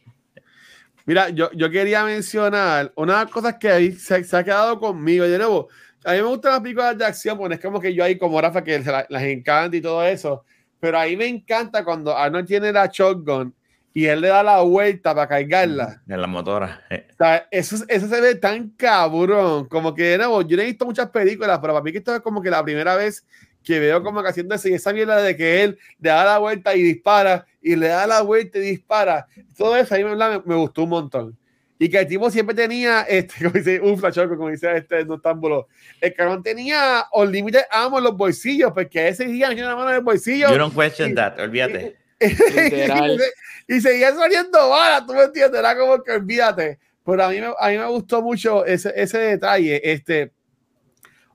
[1.07, 4.79] Mira, yo, yo quería mencionar una de las cosas que ahí se, se ha quedado
[4.79, 5.25] conmigo.
[5.25, 5.69] De nuevo,
[6.05, 8.41] a mí me gustan las películas de acción, porque es como que yo ahí como
[8.41, 10.45] Rafa que las encanta y todo eso.
[10.81, 13.55] Pero ahí me encanta cuando Arnold tiene la shotgun
[13.95, 16.03] y él le da la vuelta para cargarla.
[16.09, 16.83] En la motora.
[16.91, 19.67] O sea, eso, eso se ve tan cabrón.
[19.67, 22.15] Como que de nuevo, yo no he visto muchas películas, pero para mí que esto
[22.15, 23.25] es como que la primera vez
[23.62, 26.75] que veo como que haciendo ese, esa mierda de que él le da la vuelta
[26.75, 29.27] y dispara, y le da la vuelta y dispara.
[29.57, 31.38] Todo eso ahí me, me, gustó un montón.
[31.79, 35.68] Y que el tipo siempre tenía, este, como dice, un flash como dice este noctámbulo,
[36.01, 39.96] el cabrón tenía límite amo en los bolsillos, porque ese día tenía la mano en
[39.96, 40.51] el bolsillo.
[40.51, 41.96] You don't question that, olvídate.
[43.68, 46.79] y, seguía saliendo balas, tú me entiendes, era como que olvídate.
[47.05, 49.81] Pero a mí, a mí me gustó mucho ese, ese detalle.
[49.83, 50.31] Este,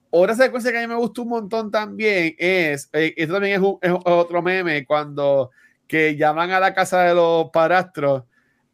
[0.10, 3.70] otra secuencia que a mí me gustó un montón también es, eh, esto también es,
[3.82, 5.52] es, otro meme, cuando
[5.88, 8.24] que llaman a la casa de los parastros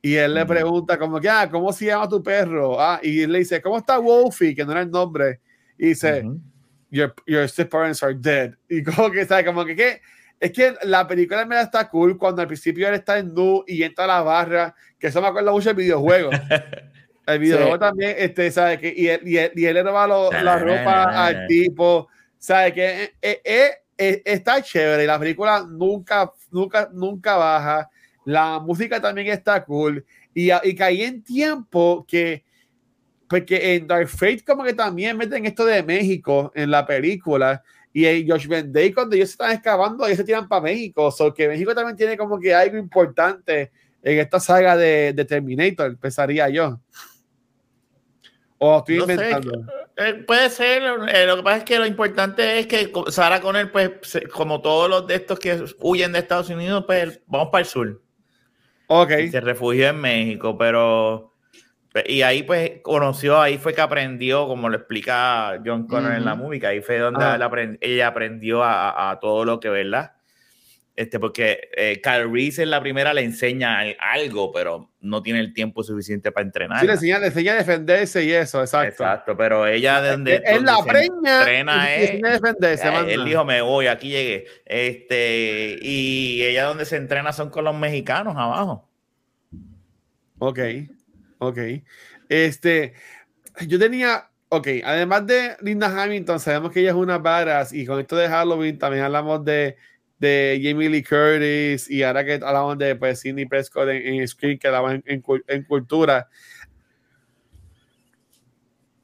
[0.05, 2.79] y él le pregunta como que, ah, ¿cómo se llama tu perro?
[2.79, 4.53] Ah, y él le dice, ¿cómo está Wolfie?
[4.53, 5.39] Que no era el nombre.
[5.77, 6.25] Y dice,
[6.91, 8.53] your, your parents are dead.
[8.67, 9.45] Y como que, ¿sabes?
[9.45, 10.01] Como que, ¿qué?
[10.41, 13.81] Es que la película me está cool cuando al principio él está en nu y
[13.81, 16.31] entra a la barra, que eso me acuerda mucho del videojuego.
[17.25, 18.79] El videojuego también, este, ¿sabes?
[18.79, 20.07] Que, y, él, y, y él le roba
[20.41, 22.73] la ropa al tipo, ¿sabes?
[22.73, 25.05] Que eh, eh, eh, está chévere.
[25.05, 27.89] La película nunca, nunca, nunca baja.
[28.25, 30.05] La música también está cool.
[30.33, 32.43] Y, y caí en tiempo que,
[33.29, 37.63] porque en Dark Fate, como que también meten esto de México en la película.
[37.93, 41.05] Y en Josh Day, cuando ellos se están excavando, ellos se tiran para México.
[41.05, 45.23] O so que México también tiene como que algo importante en esta saga de, de
[45.23, 46.81] Terminator, pensaría yo.
[48.65, 49.65] O estoy inventando.
[49.97, 53.69] Eh, puede ser, eh, lo que pasa es que lo importante es que Sarah Connor,
[53.71, 53.91] pues,
[54.31, 58.01] como todos los de estos que huyen de Estados Unidos, pues vamos para el sur.
[58.87, 59.11] Ok.
[59.29, 61.33] se refugió en México, pero.
[62.05, 66.35] Y ahí, pues, conoció, ahí fue que aprendió, como lo explica John Connor en la
[66.35, 67.49] música, ahí fue donde ah.
[67.81, 70.13] ella aprendió a, a, todo lo que, ¿verdad?
[70.95, 75.51] Este, porque eh, Kyle Reese en la primera le enseña algo, pero no tiene el
[75.51, 76.81] tiempo suficiente para entrenar.
[76.81, 79.03] Sí, le enseña, le enseña a defenderse y eso, exacto.
[79.03, 83.61] Exacto, pero ella de donde, él la preña entrena y, es, defenderse, él dijo, me
[83.61, 84.45] voy, aquí llegué.
[84.65, 88.87] Este, y ella donde se entrena son con los mexicanos abajo.
[90.37, 90.59] Ok,
[91.39, 91.57] ok.
[92.29, 92.93] Este,
[93.65, 97.99] yo tenía, ok, además de Linda Hamilton, sabemos que ella es una badass y con
[97.99, 99.75] esto de Halloween también hablamos de
[100.23, 104.57] de Jamie Lee Curtis y ahora que hablamos de pues, Sidney Prescott en, en Screen,
[104.57, 106.29] que daban en, en, cultura.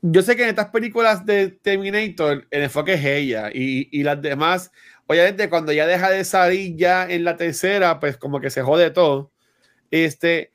[0.02, 4.22] Yo sé que en estas películas de Terminator el enfoque es ella y, y las
[4.22, 4.72] demás,
[5.08, 8.90] obviamente cuando ya deja de salir ya en la tercera, pues como que se jode
[8.92, 9.32] todo.
[9.92, 10.54] Este,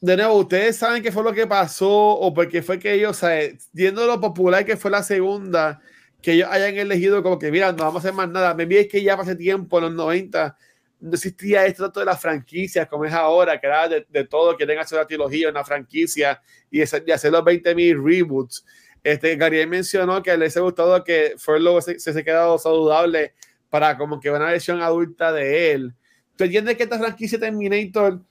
[0.00, 3.26] de nuevo, ustedes saben qué fue lo que pasó o porque fue que ellos, o
[3.72, 5.80] viendo lo popular que fue la segunda,
[6.24, 8.54] que ellos hayan elegido como que, mira, no vamos a hacer más nada.
[8.54, 10.56] Me es que ya hace tiempo, en los 90,
[11.00, 14.56] no existía esto tanto de las franquicias como es ahora, que era de, de todo,
[14.56, 18.64] quieren hacer una trilogía, una franquicia y, hacer, hacer los 20.000 reboots.
[19.02, 23.34] Este, Gabriel mencionó que les ha gustado que Furlow se, se, ha quedado saludable
[23.68, 25.94] para como que una versión adulta de él.
[26.36, 28.22] ¿Tú entiendes que esta franquicia Terminator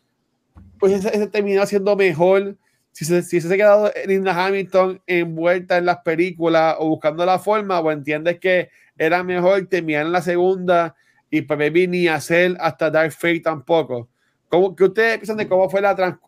[0.80, 2.58] pues se, terminó siendo mejor
[2.94, 7.40] si se, si se ha quedado Linda Hamilton envuelta en las películas o buscando la
[7.40, 10.96] forma o entiendes que era mejor terminar en la segunda
[11.30, 14.08] y para pues, ni hacer hasta Dark Fate tampoco?
[14.48, 16.20] ¿Cómo, ¿Qué ustedes piensan de cómo fue la,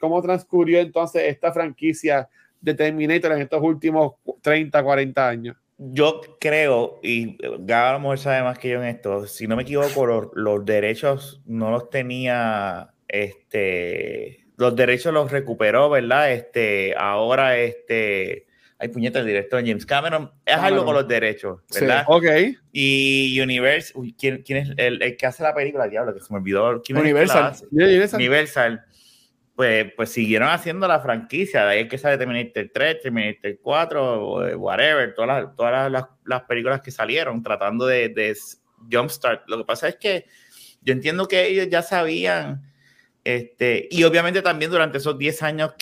[0.00, 2.28] cómo transcurrió entonces esta franquicia
[2.60, 5.56] de Terminator en estos últimos 30, 40 años?
[5.76, 9.56] Yo creo, y Gaba a lo mejor sabe más que yo en esto, si no
[9.56, 16.32] me equivoco, los derechos no los tenía, este, los derechos los recuperó, ¿verdad?
[16.32, 18.46] Este, ahora, este,
[18.78, 22.04] hay puñetas el director James Cameron, es algo con los derechos, ¿verdad?
[22.06, 22.26] ok.
[22.72, 25.88] Y Universal, ¿quién, quién es el, el, que hace la película?
[25.88, 26.82] Diablo, que se me olvidó.
[26.82, 27.54] ¿quién Universal.
[27.72, 28.18] Universal.
[28.18, 28.84] Universal
[29.54, 34.58] pues, pues siguieron haciendo la franquicia, de ahí es que sale Terminator 3, Terminator 4,
[34.58, 38.36] whatever, todas las, todas las, las películas que salieron tratando de, de,
[38.92, 39.48] jumpstart.
[39.48, 40.26] Lo que pasa es que
[40.82, 42.62] yo entiendo que ellos ya sabían,
[43.24, 45.72] este, y obviamente también durante esos 10 años,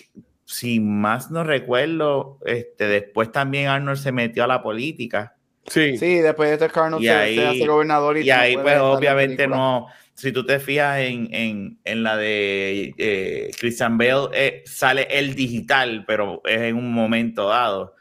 [0.45, 5.37] si más no recuerdo, este, después también Arnold se metió a la política.
[5.67, 9.87] Sí, sí después de este Arnold se, hace gobernador y, y ahí pues obviamente no
[10.15, 16.43] si tú te fijas en, la de eh, Christian Bale, eh, sale el digital, pero
[16.45, 17.97] es en un momento dado.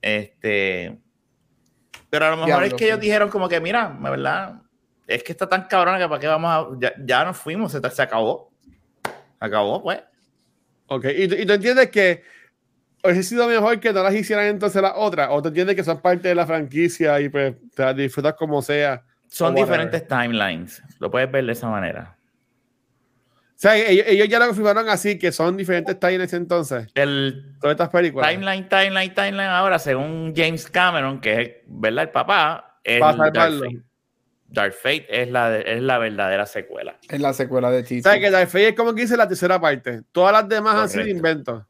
[0.00, 0.98] Este,
[2.10, 4.62] pero a lo mejor es que ellos dijeron como que, mira, ¿verdad?
[5.06, 6.92] Es que está tan cabrón que para qué vamos a...
[7.04, 8.47] Ya, nos fuimos, se, se acabó.
[9.40, 10.00] Acabó, pues.
[10.86, 12.22] Ok, y, y tú entiendes que
[13.04, 16.00] hubiese sido mejor que no las hicieran entonces las otras, o tú entiendes que son
[16.00, 20.82] parte de la franquicia y pues te las disfrutas como sea son diferentes timelines.
[20.98, 22.16] Lo puedes ver de esa manera.
[23.50, 26.86] O sea, ellos, ya lo confirmaron así, que son diferentes timelines entonces.
[26.94, 28.30] El todas estas películas.
[28.30, 29.48] Timeline, timeline, timeline.
[29.48, 32.04] Ahora, según James Cameron, que es ¿verdad?
[32.04, 33.82] el papá, es Dark Fate.
[34.48, 36.98] Dark Fate es la, es la verdadera secuela.
[37.08, 38.08] Es la secuela de Tito.
[38.08, 40.02] O sea, que Dark Fate es como que dice la tercera parte.
[40.10, 41.64] Todas las demás han sido inventos.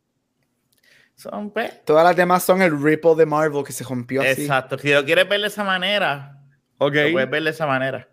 [1.16, 4.42] Son, pues, Todas las demás son el Ripple de Marvel que se rompió así.
[4.42, 4.78] Exacto.
[4.78, 6.38] Si lo quieres ver de esa manera,
[6.78, 7.08] Okay.
[7.08, 8.08] Lo puedes ver de esa manera.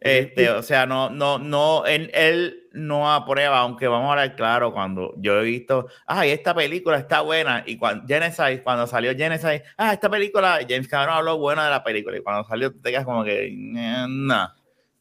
[0.00, 4.72] Este, o sea, no, no, no, él, él, no aprueba, aunque vamos a hablar claro,
[4.72, 9.62] cuando yo he visto, ay, esta película está buena, y cuando Genesis, cuando salió Genesis,
[9.76, 13.04] ah, esta película, James Cameron habló bueno de la película, y cuando salió te quedas
[13.04, 14.50] como que, no,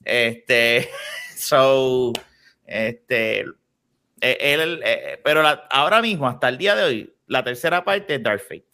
[0.03, 0.89] este,
[1.35, 2.11] so,
[2.65, 3.45] este,
[4.19, 8.23] e, él, eh, pero ahora mismo, hasta el día de hoy, la tercera parte es
[8.23, 8.65] Dark Fate.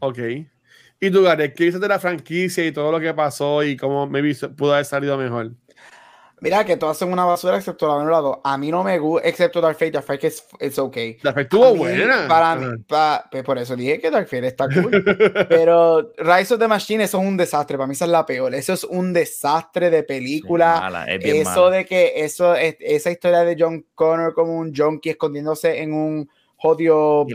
[0.00, 0.18] Ok.
[1.00, 4.06] Y tú, Gareth, ¿qué dices de la franquicia y todo lo que pasó y cómo
[4.06, 5.52] me pudo haber salido mejor?
[6.40, 8.38] Mira, que todas son una basura excepto la número 2.
[8.44, 9.92] A mí no me gusta, excepto Dark Fate.
[9.92, 11.18] Dark Fate es it's okay.
[11.22, 12.26] Dark Fate estuvo buena.
[12.28, 12.84] Para mí,
[13.30, 15.02] pues por eso dije que Dark Fate está cool.
[15.48, 17.76] Pero Rise of the Machine, eso es un desastre.
[17.76, 18.54] Para mí esa es la peor.
[18.54, 21.06] Eso es un desastre de película.
[21.20, 26.30] eso de que eso, esa historia de John Connor como un junkie escondiéndose en un
[26.58, 27.26] jodió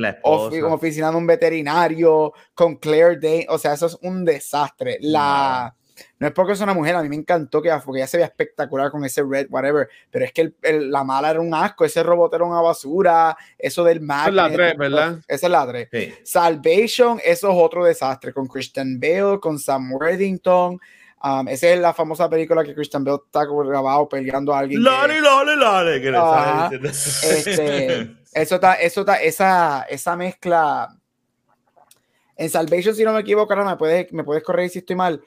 [0.65, 3.45] oficina de un veterinario con Claire Day.
[3.49, 4.97] O sea, eso es un desastre.
[5.01, 5.75] La.
[6.19, 8.25] No es porque es una mujer, a mí me encantó que porque ella se veía
[8.25, 12.33] espectacular con ese red, whatever, pero es que la mala era un asco, ese robot
[12.33, 14.29] era una basura, eso del Mac.
[14.29, 15.19] es la 3, ¿verdad?
[15.27, 15.89] Esa es la 3.
[16.23, 20.79] Salvation, eso es otro desastre, con Christian Bale, con Sam Worthington.
[21.25, 24.83] Um, esa es la famosa película que Christian Bale está grabado peleando a alguien.
[24.83, 30.89] Lale, lale, lale, que le este, Eso está, eso está, esa, esa mezcla.
[32.36, 35.22] En Salvation, si no me equivoco, me puedes, me puedes corregir si estoy mal.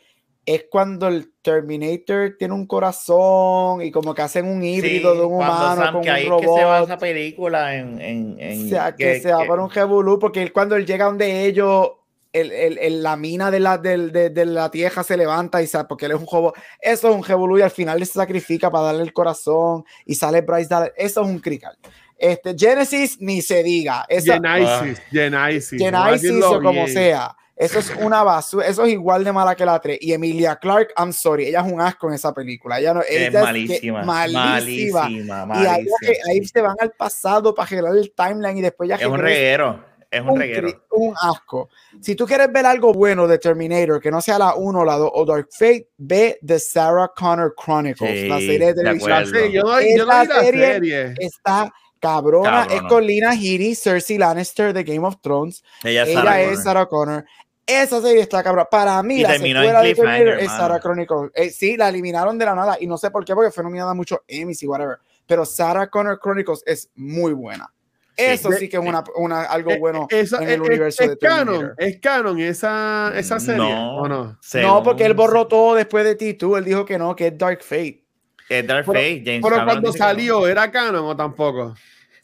[0.45, 5.35] Es cuando el Terminator tiene un corazón y como que hacen un híbrido de un
[5.35, 6.41] humano con un robot.
[6.41, 9.71] que se va esa película en, en, en o sea, que, se va por un
[9.71, 11.91] revolú porque él, cuando él llega donde ellos
[12.33, 16.07] el, el, la mina de la, de, de, la tierra se levanta y sabe, porque
[16.07, 16.55] él es un robot.
[16.81, 20.43] Eso es un revolú y al final le sacrifica para darle el corazón y sale
[20.43, 20.93] Bryce Dallas.
[20.97, 21.77] Eso es un crical.
[22.19, 24.07] Este, Genesis, ni se diga.
[24.09, 25.79] Genesis, Genesis.
[25.79, 27.37] Genesis o como sea.
[27.57, 29.97] Eso es una basura, eso es igual de mala que la 3.
[30.03, 32.79] Y Emilia Clark, I'm sorry, ella es un asco en esa película.
[32.79, 38.59] Ella no, es malísima, malísima, Y ahí, se van al pasado para generar el timeline
[38.59, 38.97] y después ya...
[38.97, 40.69] Es un reguero, es un, reguero.
[40.91, 41.71] Un asco.
[41.99, 44.99] Si tú quieres ver algo bueno de Terminator, que no sea la 1 o la
[44.99, 49.25] 2 o Dark Fate, ve The Sarah Connor Chronicles, la serie de televisión.
[49.51, 51.15] yo no, yo no la serie.
[51.19, 52.67] Está cabrona.
[52.71, 55.63] Es con Lina Headey, Cersei Lannister de Game of Thrones.
[55.85, 56.05] Ella,
[56.41, 57.25] es Sarah Connor.
[57.67, 58.67] Esa serie está cabrón.
[58.71, 61.33] Para mí, la secuela de Terminator es Sarah Chronicles.
[61.35, 63.93] Eh, sí, la eliminaron de la nada y no sé por qué, porque fue nominada
[63.93, 64.99] mucho Emmys y whatever.
[65.27, 67.69] Pero Sarah Connor Chronicles es muy buena.
[68.17, 71.75] Eso sí, que es una, una algo eh, bueno en el universo de Terminator.
[71.77, 73.59] ¿Es canon esa, esa serie?
[73.59, 74.39] No, ¿o no?
[74.55, 76.59] no, porque él borró todo después de T2.
[76.59, 78.06] Él dijo que no, que es Dark Fate.
[78.49, 81.75] Dark Fate, James Pero cuando salió, ¿era canon o tampoco?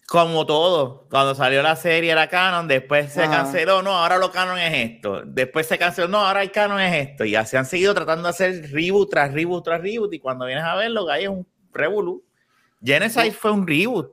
[0.06, 4.58] Como todo, cuando salió la serie era canon, después se canceló, no, ahora lo canon
[4.58, 7.94] es esto, después se canceló, no, ahora el canon es esto, y así han seguido
[7.94, 11.26] tratando de hacer reboot tras reboot tras reboot, y cuando vienes a verlo, que hay
[11.28, 12.22] un revolú.
[12.84, 14.12] Genesis fue un reboot,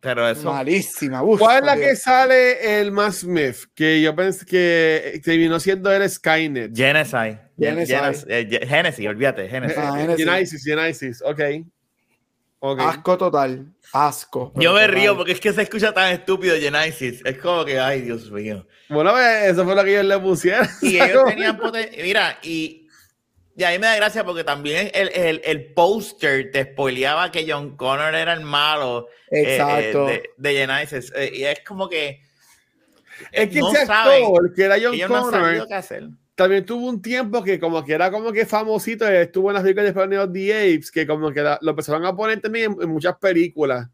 [0.00, 0.50] pero eso.
[0.52, 1.20] Malísima.
[1.20, 3.56] ¿Cuál es la que sale el Matt Smith?
[3.74, 6.74] Que yo pensé que terminó siendo el Skynet.
[6.74, 7.38] Genesis.
[7.58, 9.48] Genesis, eh, Genesis olvídate.
[9.48, 9.76] Genesis.
[9.78, 11.40] Ah, Genesis, Genesis, ok.
[12.60, 12.86] okay.
[12.86, 13.66] Asco total.
[13.92, 14.52] Asco.
[14.56, 17.20] Yo me río porque es que se escucha tan estúpido Genesis.
[17.22, 18.66] Es como que, ay, Dios mío.
[18.88, 20.66] Bueno, pues, eso fue lo que ellos le pusieron.
[20.80, 22.02] Y ellos tenían potencia.
[22.02, 22.79] Mira, y
[23.60, 27.76] y ahí me da gracia porque también el, el, el póster te spoileaba que John
[27.76, 30.06] Connor era el malo eh, eh, Exacto.
[30.38, 31.12] de, Genesis.
[31.14, 32.22] Eh, y es como que.
[33.30, 36.08] Es que no ese actor, que era John Connor, hacer.
[36.34, 39.86] también tuvo un tiempo que como que era como que famosito, estuvo en las películas
[39.88, 43.18] de Planet of the Apes, que como que lo empezaron a poner también en, muchas
[43.18, 43.86] películas.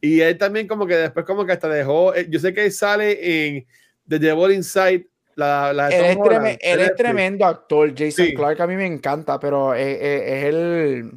[0.00, 3.48] Y él también como que después como que hasta dejó, yo sé que él sale
[3.48, 3.66] en
[4.08, 5.06] The Devil Inside
[5.38, 11.12] él, es, tremendo actor, Jason Clark, a mí me encanta, pero es, el...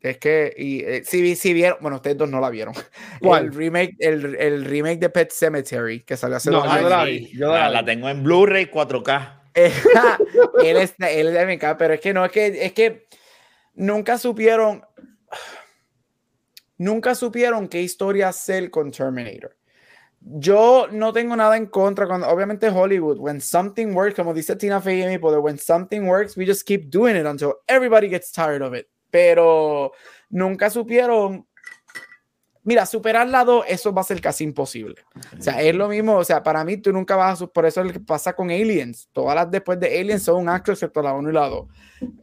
[0.00, 2.74] Es que, y, eh, si, si, vieron, bueno, ustedes dos no la vieron.
[3.22, 7.28] El remake, el, el, remake de Pet Cemetery que salió hace no, dos años.
[7.32, 9.42] Yo la, tengo en Blu-ray 4K.
[9.54, 13.08] él, es, él me encanta, pero es que no, es que, es que
[13.74, 14.84] nunca supieron,
[16.78, 19.56] nunca supieron qué historia hacer con Terminator
[20.28, 24.80] yo no tengo nada en contra cuando obviamente Hollywood when something works como dice Tina
[24.80, 28.32] Fey y mi poder when something works we just keep doing it until everybody gets
[28.32, 28.88] tired of it.
[29.10, 29.92] Pero
[30.28, 31.46] nunca supieron
[32.64, 34.96] mira superar la 2 eso va a ser casi imposible.
[35.38, 37.80] O sea es lo mismo o sea para mí tú nunca vas a por eso
[37.80, 41.02] es lo que pasa con Aliens todas las después de Aliens son un acto excepto
[41.02, 41.68] la 1 y la 2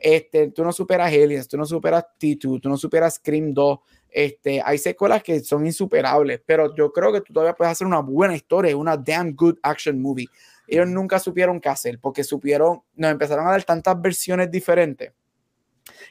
[0.01, 3.79] este tú no superas Aliens tú no superas T2 tú no superas Scream 2
[4.13, 7.99] este, hay secuelas que son insuperables, pero yo creo que tú todavía puedes hacer una
[7.99, 10.29] buena historia, una damn good action movie.
[10.67, 15.11] Ellos nunca supieron qué hacer porque supieron, nos empezaron a dar tantas versiones diferentes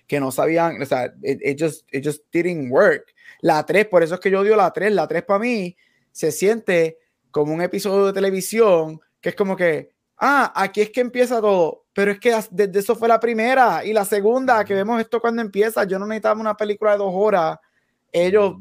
[0.07, 1.87] que no sabían, o sea, it, just,
[2.33, 3.15] didn't work.
[3.41, 4.93] La 3, por eso es que yo odio la 3.
[4.93, 5.77] La 3 para mí
[6.11, 6.99] se siente
[7.31, 11.85] como un episodio de televisión que es como que, ah, aquí es que empieza todo,
[11.93, 15.41] pero es que desde eso fue la primera y la segunda, que vemos esto cuando
[15.41, 15.85] empieza.
[15.85, 17.59] Yo no necesitaba una película de dos horas
[18.13, 18.57] ellos,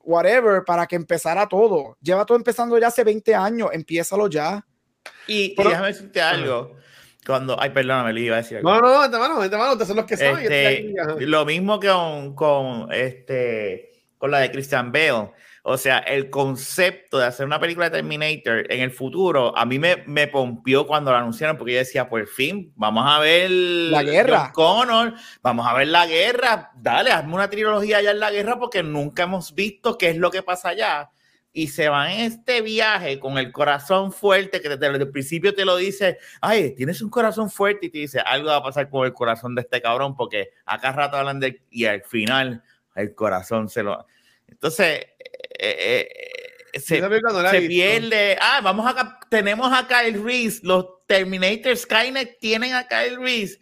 [0.00, 1.96] whatever, para que empezara todo.
[2.00, 4.64] Lleva todo empezando ya hace 20 años, empiézalo ya.
[5.26, 6.76] Y, déjame decirte algo.
[7.26, 8.70] Cuando, ay, perdóname, le iba a decir algo.
[8.70, 10.40] No, no, vente mano, vente mano, ustedes son los que saben.
[10.40, 10.94] Este,
[11.26, 15.30] lo mismo que con, con, este, con la de Christian Bale.
[15.64, 19.78] O sea, el concepto de hacer una película de Terminator en el futuro, a mí
[19.78, 24.02] me, me pompió cuando lo anunciaron, porque yo decía, por fin, vamos a ver la
[24.02, 24.50] guerra.
[24.52, 26.72] Connor, vamos a ver la guerra.
[26.74, 30.32] Dale, hazme una trilogía allá en la guerra, porque nunca hemos visto qué es lo
[30.32, 31.10] que pasa allá.
[31.52, 35.64] Y se van en este viaje con el corazón fuerte, que desde el principio te
[35.64, 39.06] lo dice, ay, tienes un corazón fuerte, y te dice, algo va a pasar con
[39.06, 42.64] el corazón de este cabrón, porque acá rato hablan de, y al final
[42.96, 44.04] el corazón se lo...
[44.52, 45.06] Entonces,
[45.58, 46.08] eh,
[46.72, 47.02] eh, se,
[47.68, 48.36] pierde.
[48.40, 53.60] Ah, vamos acá, tenemos a Kyle Reese, los Terminator Skynet tienen a Kyle Reese.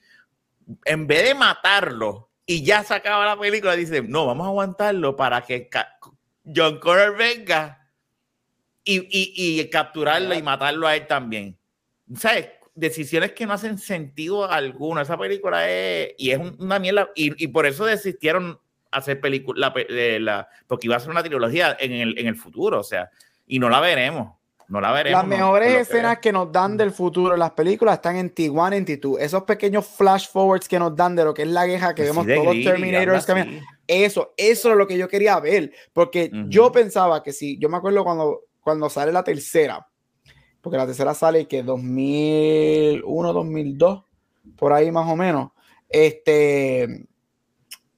[0.84, 5.16] En vez de matarlo y ya se acaba la película, dice, no, vamos a aguantarlo
[5.16, 5.68] para que
[6.44, 7.88] John Connor venga
[8.84, 11.56] y, y, capturarlo y matarlo a él también.
[12.16, 12.48] ¿Sabes?
[12.74, 15.00] Decisiones que no hacen sentido alguno.
[15.00, 18.58] Esa película es, y es una mierda, y, y por eso desistieron
[18.90, 22.84] hacer película, la, porque iba a ser una trilogía en el, en el futuro, o
[22.84, 23.10] sea,
[23.46, 24.40] y no la veremos.
[24.70, 25.20] No la veremos.
[25.22, 28.96] Las mejores escenas que, nos dan del futuro en las películas están en T1 y
[29.00, 29.18] T2.
[29.18, 32.24] Esos pequeños flash forwards que nos dan de lo que es la guerra que vemos
[32.24, 33.26] todos los Terminators.
[33.88, 35.72] Eso, eso es lo que yo quería ver.
[35.92, 39.88] Porque yo pensaba que si, yo me acuerdo cuando, cuando sale la tercera,
[40.60, 44.04] porque la tercera sale que 2001, 2002,
[44.56, 45.50] por ahí más o menos.
[45.88, 47.08] Este,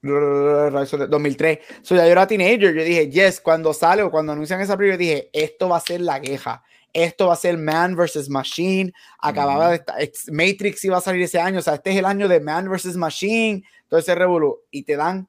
[0.02, 1.58] 2003.
[1.82, 2.74] So, ya yo era teenager.
[2.74, 6.00] Yo dije, yes, cuando sale o cuando anuncian esa película, dije, esto va a ser
[6.00, 6.62] la queja.
[6.92, 8.28] Esto va a ser Man vs.
[8.28, 8.92] Machine.
[9.18, 9.96] Acababa de estar,
[10.30, 11.60] Matrix iba a salir ese año.
[11.60, 12.96] O sea, este es el año de Man vs.
[12.96, 13.62] Machine.
[13.88, 14.60] Todo ese revolú.
[14.70, 15.28] Y te dan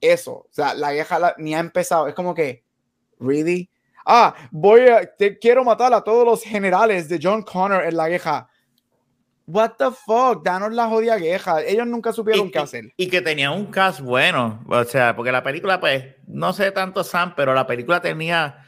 [0.00, 0.32] eso.
[0.32, 2.06] O sea, la queja ni ha empezado.
[2.06, 2.64] Es como que,
[3.18, 3.70] ¿really?
[4.06, 8.08] Ah, voy a, te quiero matar a todos los generales de John Connor en la
[8.08, 8.48] queja
[9.46, 11.62] What the fuck, danos la jodida queja.
[11.62, 12.92] Ellos nunca supieron qué hacer.
[12.96, 14.64] Y que tenía un cast bueno.
[14.68, 18.66] O sea, porque la película, pues, no sé tanto Sam, pero la película tenía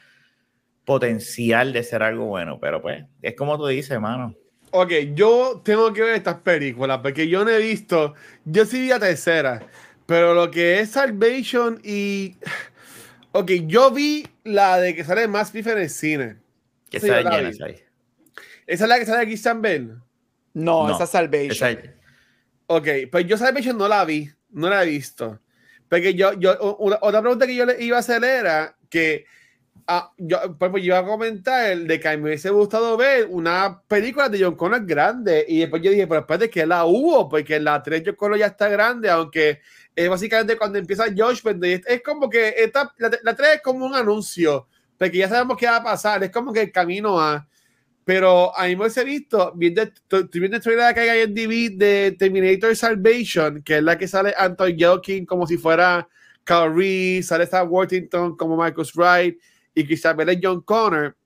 [0.85, 2.59] potencial de ser algo bueno.
[2.61, 4.35] Pero pues, es como tú dices, hermano.
[4.73, 8.15] Ok, yo tengo que ver estas películas porque yo no he visto.
[8.45, 9.63] Yo sí vi a tercera,
[10.07, 12.37] Pero lo que es Salvation y.
[13.31, 16.37] Ok, yo vi la de que sale más en el cine.
[16.91, 17.85] Que sale ahí.
[18.67, 20.04] ¿Esa es la que sale de Christian Bell?
[20.55, 21.79] No, esa es Salvation.
[22.67, 25.41] Ok, pues yo Salvation no la vi, no la he visto.
[25.89, 29.27] Porque yo, yo, otra pregunta que yo le iba a hacer era que
[29.87, 33.27] ah, yo, pues, pues, iba a comentar de que a mí me hubiese gustado ver
[33.29, 35.45] una película de John Connor grande.
[35.47, 38.39] Y después yo dije, pero después de que la hubo, porque la 3 John Connor
[38.39, 39.61] ya está grande, aunque
[39.95, 41.43] es básicamente cuando empieza Josh
[41.87, 44.67] es como que esta, la, la 3 es como un anuncio,
[44.99, 47.47] porque ya sabemos qué va a pasar, es como que el camino a
[48.05, 52.17] pero a mí me hubiese visto, viendo, estoy viendo la que hay en DV de
[52.19, 56.07] Terminator Salvation, que es la que sale Anton Yelkin como si fuera
[56.45, 59.39] Carl Reese, sale Sam Worthington como Marcus Wright
[59.75, 61.17] y quizás ver John Connor.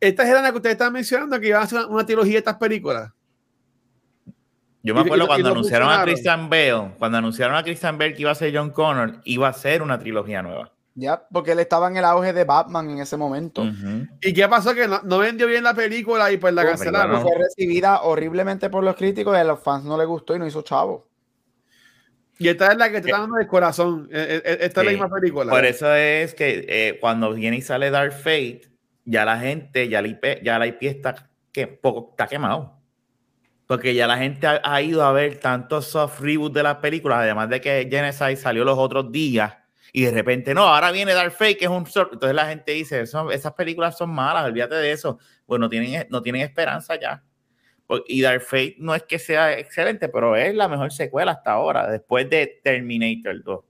[0.00, 2.56] Esta era la que ustedes estaban mencionando que iba a ser una, trilogía de estas
[2.56, 3.12] películas.
[4.82, 8.30] Yo me acuerdo cuando anunciaron a Christian Bale, cuando anunciaron a Christian Bale que iba
[8.30, 10.72] a ser John Connor, iba a ser una trilogía nueva.
[10.98, 13.62] Ya, porque él estaba en el auge de Batman en ese momento.
[14.22, 14.74] ¿Y qué pasó?
[14.74, 17.20] Que no, vendió bien la película y pues la cancelaron.
[17.20, 20.46] Fue recibida horriblemente por los críticos y a los fans no le gustó y no
[20.46, 21.06] hizo chavo.
[22.38, 24.08] Y esta es la que te está dando el corazón.
[24.10, 25.52] E, e, e, esta es la misma película.
[25.52, 28.62] Por eso es que eh, cuando viene y sale Dark Fate,
[29.04, 32.80] ya la gente, ya la IP, ya la IP está, que poco, está quemado.
[33.66, 37.50] Porque ya la gente ha, ido a ver tantos soft reboots de las películas, además
[37.50, 39.56] de que Genesis salió los otros días
[39.96, 41.86] y de repente, no, ahora viene Dark Fate, que es un...
[41.86, 45.18] Entonces la gente dice, esas películas son malas, olvídate de eso.
[45.46, 47.24] Pues no tienen, no tienen esperanza ya.
[48.06, 51.90] Y Dark Fate no es que sea excelente, pero es la mejor secuela hasta ahora,
[51.90, 53.64] después de Terminator 2.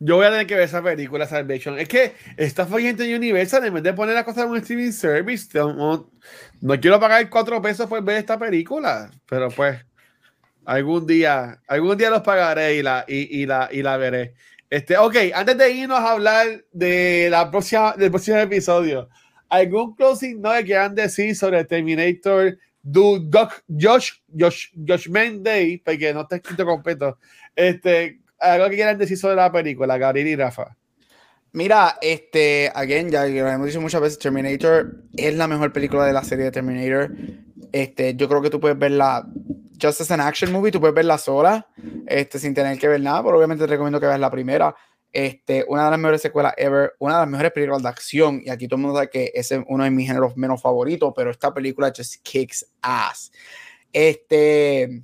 [0.00, 1.78] Yo voy a tener que ver esa película, Salvation.
[1.78, 4.92] Es que esta gente de Universal, en vez de poner la cosa en un streaming
[4.92, 6.10] service, no,
[6.78, 9.82] quiero pagar cuatro pesos por ver esta película, pero pues
[10.66, 14.34] algún día, algún día los pagaré y la, y la, y la veré.
[14.70, 19.08] Este, ok, antes de irnos a hablar de la próxima, del próximo episodio,
[19.48, 23.20] ¿algún closing no que quieran decir sobre Terminator Do
[23.68, 25.78] Josh, Josh, Josh Day?
[25.78, 27.18] Porque no está escrito completo.
[27.54, 30.76] Este, algo que quieran decir sobre la película, Gabriel y Rafa.
[31.52, 36.12] Mira, este, again, ya lo hemos dicho muchas veces, Terminator es la mejor película de
[36.12, 37.12] la serie de Terminator.
[37.70, 39.24] Este, yo creo que tú puedes verla
[39.76, 41.66] just as an action movie, tú puedes verla sola,
[42.06, 44.74] este, sin tener que ver nada, pero obviamente te recomiendo que veas la primera.
[45.12, 48.50] Este, una de las mejores secuelas ever, una de las mejores películas de acción, y
[48.50, 51.54] aquí todo el mundo sabe que es uno de mis géneros menos favoritos, pero esta
[51.54, 53.30] película just kicks ass.
[53.92, 55.02] Este,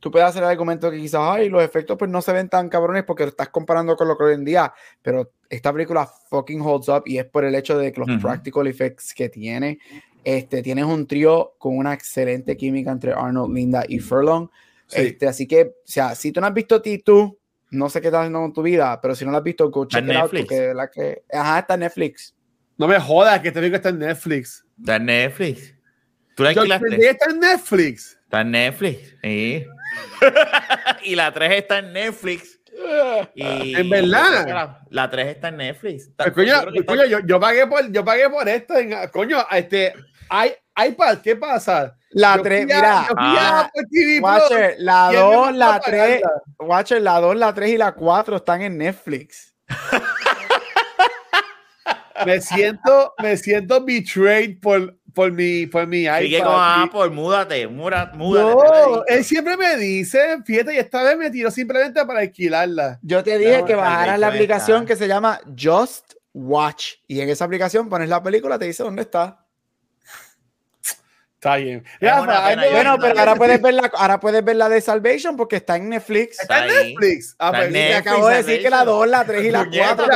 [0.00, 2.68] tú puedes hacer el argumento que quizás, ay, los efectos pues no se ven tan
[2.68, 4.72] cabrones porque lo estás comparando con lo que hoy en día,
[5.02, 8.66] pero esta película fucking holds up y es por el hecho de que los practical
[8.66, 9.78] effects que tiene,
[10.24, 14.48] este, tienes un trío con una excelente química entre Arnold, Linda y Furlong.
[14.90, 17.36] Este, así que, o sea, si tú no has visto T2,
[17.72, 19.86] no sé qué estás haciendo con tu vida, pero si no lo has visto, go
[19.86, 20.30] check it out.
[20.30, 22.34] Porque la que, ajá, está en Netflix.
[22.76, 24.64] No me jodas que te digo que está en Netflix.
[24.78, 25.74] Está en Netflix.
[26.34, 27.08] ¿Tú la alquilaste?
[27.08, 28.19] Está en Netflix.
[28.30, 29.66] Está en Netflix, sí.
[31.02, 32.60] y la 3 está en Netflix.
[33.34, 34.78] Y en verdad.
[34.88, 36.12] La, 3 está en Netflix.
[36.16, 38.78] Pues, coño, coño yo, yo, pagué por, yo pagué por esto.
[38.78, 39.94] En, coño, este,
[40.28, 41.96] hay, iPad, ¿qué pasa?
[42.10, 43.08] La 3, mira.
[43.16, 43.68] Ah,
[44.20, 46.22] Watcher, la 2, la 3.
[46.60, 49.56] Watcher, la 2, la 3 y la 4 están en Netflix.
[52.24, 56.20] me siento, me siento betrayed por, por mi, por mi iPad.
[56.20, 58.16] Sigue con Apple, múdate, múdate.
[58.16, 62.98] No, él siempre me dice, fíjate, y esta vez me tiró simplemente para alquilarla.
[63.02, 66.94] Yo te dije que bajaras la aplicación que se llama Just Watch.
[67.06, 69.46] Y en esa aplicación pones la película, te dice dónde está.
[71.40, 71.82] Está bien.
[72.02, 75.88] bueno, pero ahora puedes, ver la, ahora puedes ver la de Salvation porque está en
[75.88, 76.38] Netflix.
[76.38, 77.34] Está, en Netflix.
[77.38, 80.06] Ah, pues, te acabo de decir que la 2, la 3 y la 4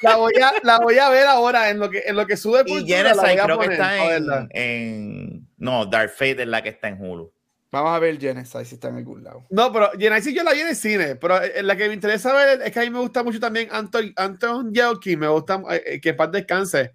[0.00, 2.62] la, voy a, la voy a ver ahora en lo que, en lo que sube
[2.64, 6.98] Y Genesis creo que está en, en, No, Dark Fate es la que está en
[6.98, 7.30] Hulu.
[7.70, 9.44] Vamos a ver Genesis si está en algún lado.
[9.50, 12.32] No, pero Genesis yo la vi en el cine, pero eh, la que me interesa
[12.32, 15.82] ver es que a mí me gusta mucho también Anton, Anton Yelkin, me gusta eh,
[15.84, 16.94] eh, que paz descanse.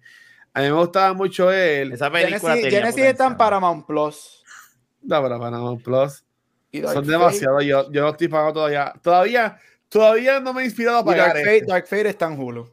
[0.54, 1.92] A mí me gustaba mucho él.
[1.92, 4.42] Esa película Genesis, Genesis está en Paramount Plus.
[5.02, 6.24] No, pero Paramount Plus.
[6.92, 7.64] Son demasiados.
[7.64, 8.92] Yo, yo no estoy pagando todavía.
[9.02, 11.34] Todavía, todavía no me he inspirado a pagar.
[11.34, 12.70] Dark Fate, Dark Fate está en Hulu.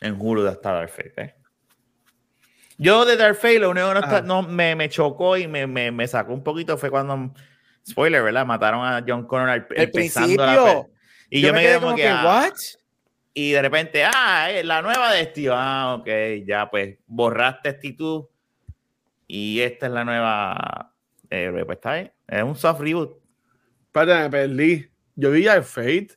[0.00, 1.34] En Hulu está Dark Fate, ¿eh?
[2.78, 6.08] Yo de Dark Fate, lo único que no, me, me, chocó y me, me, me,
[6.08, 7.32] sacó un poquito fue cuando,
[7.88, 8.44] spoiler, ¿verdad?
[8.44, 10.90] Mataron a John Connor al, el principio.
[11.30, 12.54] y yo, me quedé como que, ah, ¿what?
[13.34, 15.50] Y de repente, ah, la nueva de Steve.
[15.52, 16.08] Ah, ok,
[16.46, 18.26] ya pues borraste actitud
[19.26, 20.94] y esta es la nueva.
[21.30, 23.18] Eh, pues está bien, es un soft reboot.
[23.86, 24.90] Espérate, me perdí.
[25.14, 26.08] Yo vi a Fate.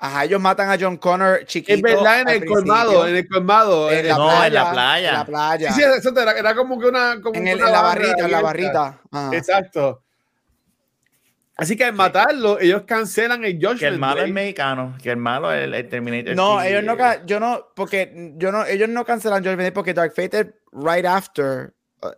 [0.00, 1.74] Ajá, ellos matan a John Connor chiquito.
[1.74, 3.90] Es verdad, en el colmado, en el colmado.
[3.90, 5.08] En, la, playa, en la playa.
[5.08, 5.72] En la playa.
[5.72, 7.20] Sí, sí, eso era, era como que una.
[7.20, 9.00] Como en, el, en la barrita, en la barrita.
[9.32, 10.03] Exacto.
[11.56, 15.16] Así que al matarlo, ellos cancelan el Judgment Que el malo es mexicano, que el
[15.16, 16.34] malo es el, Terminator.
[16.34, 16.96] No, ellos no,
[17.26, 21.06] yo no, porque yo no, ellos no cancelan Judgment Day porque Dark Fate es right
[21.06, 21.72] after.
[22.02, 22.08] Uh,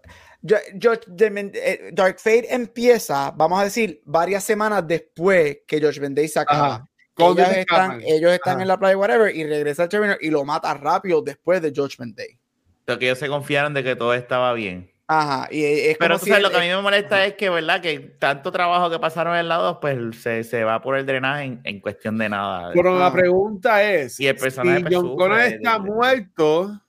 [0.49, 6.89] eh, Dark Fate empieza, vamos a decir, varias semanas después que Judgment Day se acaba.
[7.19, 10.73] Ellos están, ellos están en la playa, whatever, y regresa al Terminator y lo mata
[10.75, 12.39] rápido después de Judgment Day.
[12.85, 14.91] Porque ellos se confiaron de que todo estaba bien.
[15.09, 17.81] Ajá, y es Pero si lo que a mí me molesta es que, ¿verdad?
[17.81, 21.61] Que tanto trabajo que pasaron en el lado, pues se, se va por el drenaje
[21.63, 22.73] en, cuestión de nada.
[22.75, 26.81] Pero la pregunta es: y el personaje si John Connor está muerto,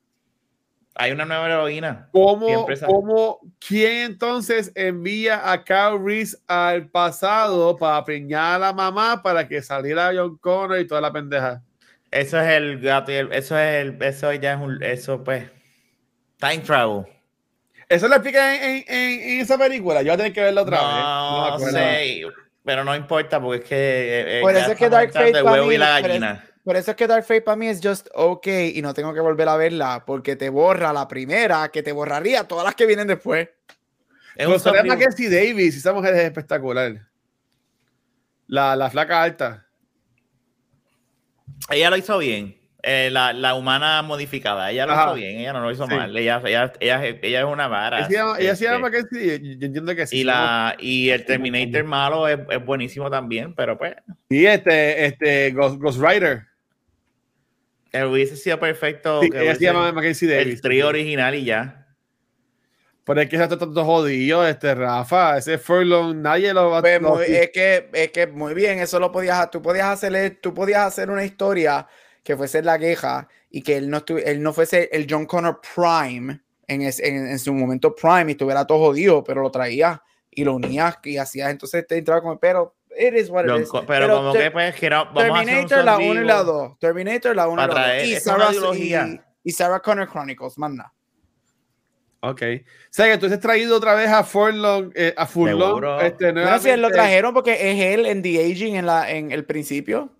[0.95, 2.09] hay una nueva heroína.
[2.11, 9.22] ¿Cómo, ¿cómo, quién entonces envía a Kyle Reese al pasado para preñar a la mamá
[9.22, 11.61] para que saliera John Connor y toda la pendeja?
[12.09, 15.43] Eso es el gato, eso es el, eso ya es un, eso pues,
[16.39, 17.05] time travel.
[17.89, 20.01] Eso lo explica en, en, en, esa película.
[20.01, 21.61] Yo voy a tener que verla otra vez.
[21.61, 22.21] No sé,
[22.63, 23.75] pero no importa porque es que.
[23.75, 25.77] Eh, eh, por eso es que Dark Fate para mí,
[26.63, 29.21] por, eso, es que Dark Fate para mí es just okay y no tengo que
[29.21, 33.07] volver a verla porque te borra la primera que te borraría todas las que vienen
[33.07, 33.47] después.
[34.35, 37.07] Es un problema Mackenzie Davis, esa mujer es espectacular.
[38.47, 39.65] La, la flaca alta.
[41.69, 42.57] Ella lo hizo bien.
[42.89, 44.71] Eh, la, la, humana modificada.
[44.71, 46.15] Ella lo hizo bien, ella no lo hizo mal.
[46.15, 48.07] Ella, ella, ella, ella, es una vara.
[48.07, 50.19] Ella se llama, que sí, yo entiendo que sí.
[50.19, 53.93] Y, la, y el Terminator malo es, es, buenísimo también, pero pues.
[54.29, 56.43] Y este, este Ghost, Ghost Rider.
[57.91, 59.21] El hubiese sido perfecto.
[59.21, 60.53] Sí, que ella se llama Mackenzie Davis.
[60.53, 61.88] El trío original y ya.
[63.03, 67.29] Pero es que está todo jodido, este Rafa, ese Furlong, nadie lo va a pues
[67.29, 71.09] es que es que muy bien, eso lo podías, tú podías hacer, tú podías hacer
[71.09, 71.85] una historia
[72.28, 76.41] que fuese la queja y que él no, él no fuese el John Connor Prime
[76.67, 80.97] en, en, su momento Prime y estuviera todo jodido, pero lo traía y lo unías
[81.05, 83.69] y hacías entonces te entraba como, pero it is what it is.
[83.71, 86.80] Pero, pero como que pues que vamos Terminator la 1 y la 2.
[86.80, 88.03] Terminator la 1 y la 2.
[88.03, 90.93] Y Sarah, y, y Sarah Connor Chronicles, manda.
[92.19, 92.41] Ok.
[92.41, 96.01] O sea que tú has traído otra vez a Furlong, eh, a Furlong.
[96.01, 99.32] Este, no, si él lo trajeron porque es él en The Aging en, la, en
[99.32, 100.11] el principio.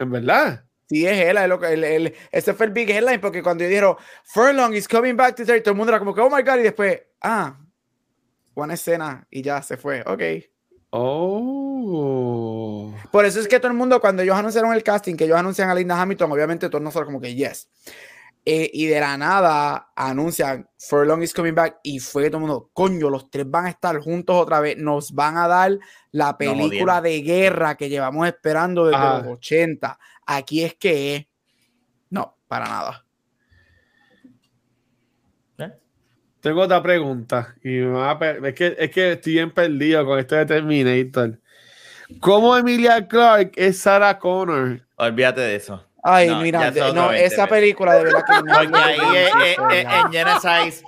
[0.00, 0.64] ¿En verdad?
[0.92, 4.86] Sí, es él, el, el, ese fue el big headline, porque cuando dijeron Furlong is
[4.86, 7.58] coming back to todo el mundo era como que, oh my god, y después, ah,
[8.54, 10.22] una escena y ya se fue, ok.
[10.90, 12.94] Oh.
[13.10, 15.70] Por eso es que todo el mundo, cuando ellos anunciaron el casting, que ellos anuncian
[15.70, 17.70] a Linda Hamilton, obviamente todos nosotros como que yes.
[18.44, 22.70] Eh, y de la nada anuncian Furlong is coming back y fue todo el mundo,
[22.72, 25.78] coño, los tres van a estar juntos otra vez, nos van a dar
[26.10, 29.98] la película de guerra que llevamos esperando desde los 80.
[30.26, 31.28] Aquí es que
[32.10, 33.04] no, para nada.
[35.58, 35.72] ¿Eh?
[36.40, 41.40] Tengo otra pregunta y es, que, es que estoy bien perdido con esto de Terminator.
[42.20, 44.86] ¿Cómo Emilia Clark es Sarah Connor?
[44.96, 45.84] Olvídate de eso.
[46.04, 48.54] Ay, mira, no, esa película de verdad que no.
[48.54, 50.82] Porque ahí en Genesis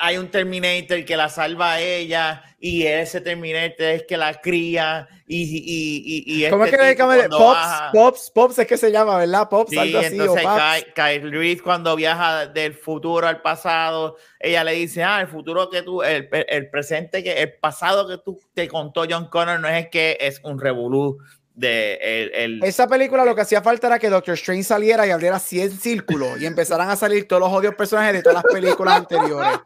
[0.00, 5.08] hay un Terminator que la salva a ella y ese Terminator es que la cría
[5.26, 8.90] y, y, y, y ¿Cómo es este que le Pops, Pops, Pops es que se
[8.90, 9.48] llama, ¿verdad?
[9.48, 10.16] Pops, sí, algo así.
[10.16, 10.46] Entonces,
[10.94, 15.82] Kyle, Reese cuando viaja del futuro al pasado, ella le dice, ah, el futuro que
[15.82, 19.88] tú, el, el presente, que el pasado que tú te contó John Connor no es
[19.88, 21.18] que es un revolú
[21.56, 25.38] de el, Esa película lo que hacía falta era que Doctor Strange saliera y abriera
[25.38, 29.58] 100 círculos y empezaran a salir todos los odios personajes de todas las películas anteriores.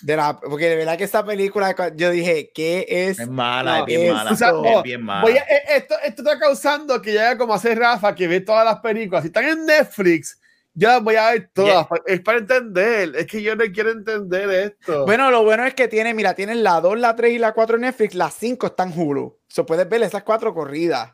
[0.00, 3.18] De la, porque de verdad que esta película, yo dije, ¿qué es?
[3.18, 4.30] Es mala, es bien mala.
[4.30, 5.28] es bien mala.
[5.28, 9.22] Eh, esto, esto está causando que ya como hace Rafa, que ve todas las películas.
[9.22, 10.38] Si están en Netflix,
[10.74, 11.86] yo las voy a ver todas.
[12.06, 13.12] Es para entender.
[13.16, 15.04] Es que yo no quiero entender esto.
[15.04, 17.76] Bueno, lo bueno es que tiene, mira, tienen la 2, la 3 y la 4
[17.76, 18.14] en Netflix.
[18.14, 19.38] Las 5 están Hulu.
[19.48, 21.12] So puedes ver esas cuatro corridas.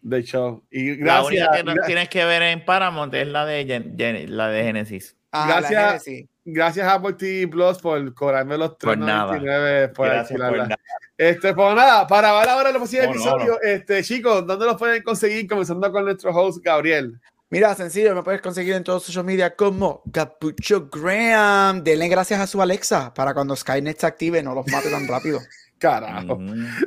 [0.00, 1.42] De hecho, y gracias.
[1.42, 5.16] La única que tienes que ver en Paramount es la de, la de Genesis.
[5.32, 6.04] Ah, gracias,
[6.44, 10.78] gracias a Apple TV Plus por cobrarme los 3.99 por gracias por nada.
[11.18, 15.46] Este, pues nada, para ver ahora el próximo episodio, este, chicos, ¿dónde los pueden conseguir?
[15.46, 17.20] Comenzando con nuestro host Gabriel.
[17.50, 21.82] Mira, sencillo, me puedes conseguir en todos social media como Capucho Graham.
[21.82, 25.40] Denle gracias a su Alexa para cuando Skynet se active no los mate tan rápido.
[25.78, 26.38] Carajo.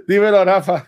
[0.08, 0.86] Dímelo, Rafa.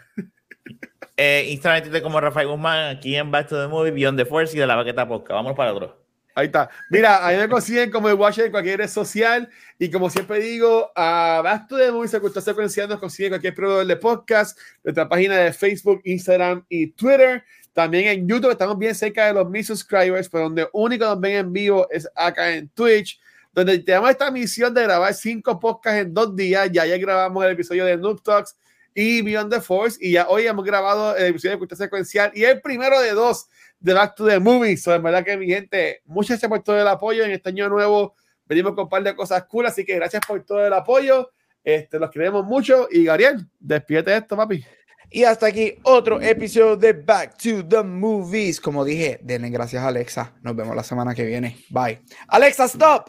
[1.17, 4.59] Eh, Instagram como Rafael Guzmán, aquí en Back to the Movie, Beyond the Force y
[4.59, 5.31] de la Baqueta Podcast.
[5.31, 6.03] Vamos para otro.
[6.35, 6.69] Ahí está.
[6.91, 9.49] Mira, ahí me consiguen como el Watcher en cualquier red social.
[9.79, 13.95] Y como siempre digo, a Basto de Movies Cultura Secuencial nos consiguen cualquier proveedor de
[13.97, 17.43] podcast, nuestra página de Facebook, Instagram y Twitter.
[17.73, 21.37] También en YouTube estamos bien cerca de los mil subscribers, pero donde único nos ven
[21.37, 23.19] en vivo es acá en Twitch,
[23.51, 26.69] donde tenemos esta misión de grabar cinco podcasts en dos días.
[26.71, 28.55] Ya ya grabamos el episodio de Noob Talks
[28.93, 29.97] y Beyond the Force.
[29.99, 33.47] Y ya hoy hemos grabado el episodio de Cultura Secuencial y el primero de dos
[33.79, 34.83] de Back to the Movies.
[34.83, 37.69] So, en verdad que mi gente, muchas gracias por todo el apoyo en este año
[37.69, 38.15] nuevo.
[38.45, 41.31] Venimos con un par de cosas cool, así que gracias por todo el apoyo.
[41.63, 42.87] Este, los queremos mucho.
[42.91, 44.63] Y Gabriel, despídete esto, papi.
[45.09, 48.59] Y hasta aquí otro episodio de Back to the Movies.
[48.59, 50.33] Como dije, denle gracias a Alexa.
[50.41, 51.57] Nos vemos la semana que viene.
[51.69, 52.01] Bye.
[52.27, 53.07] Alexa, stop.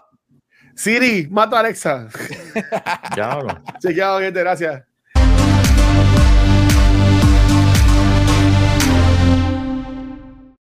[0.74, 2.08] Siri, mato a Alexa.
[3.16, 3.38] Ya,
[3.80, 4.82] Sí, gente, gracias.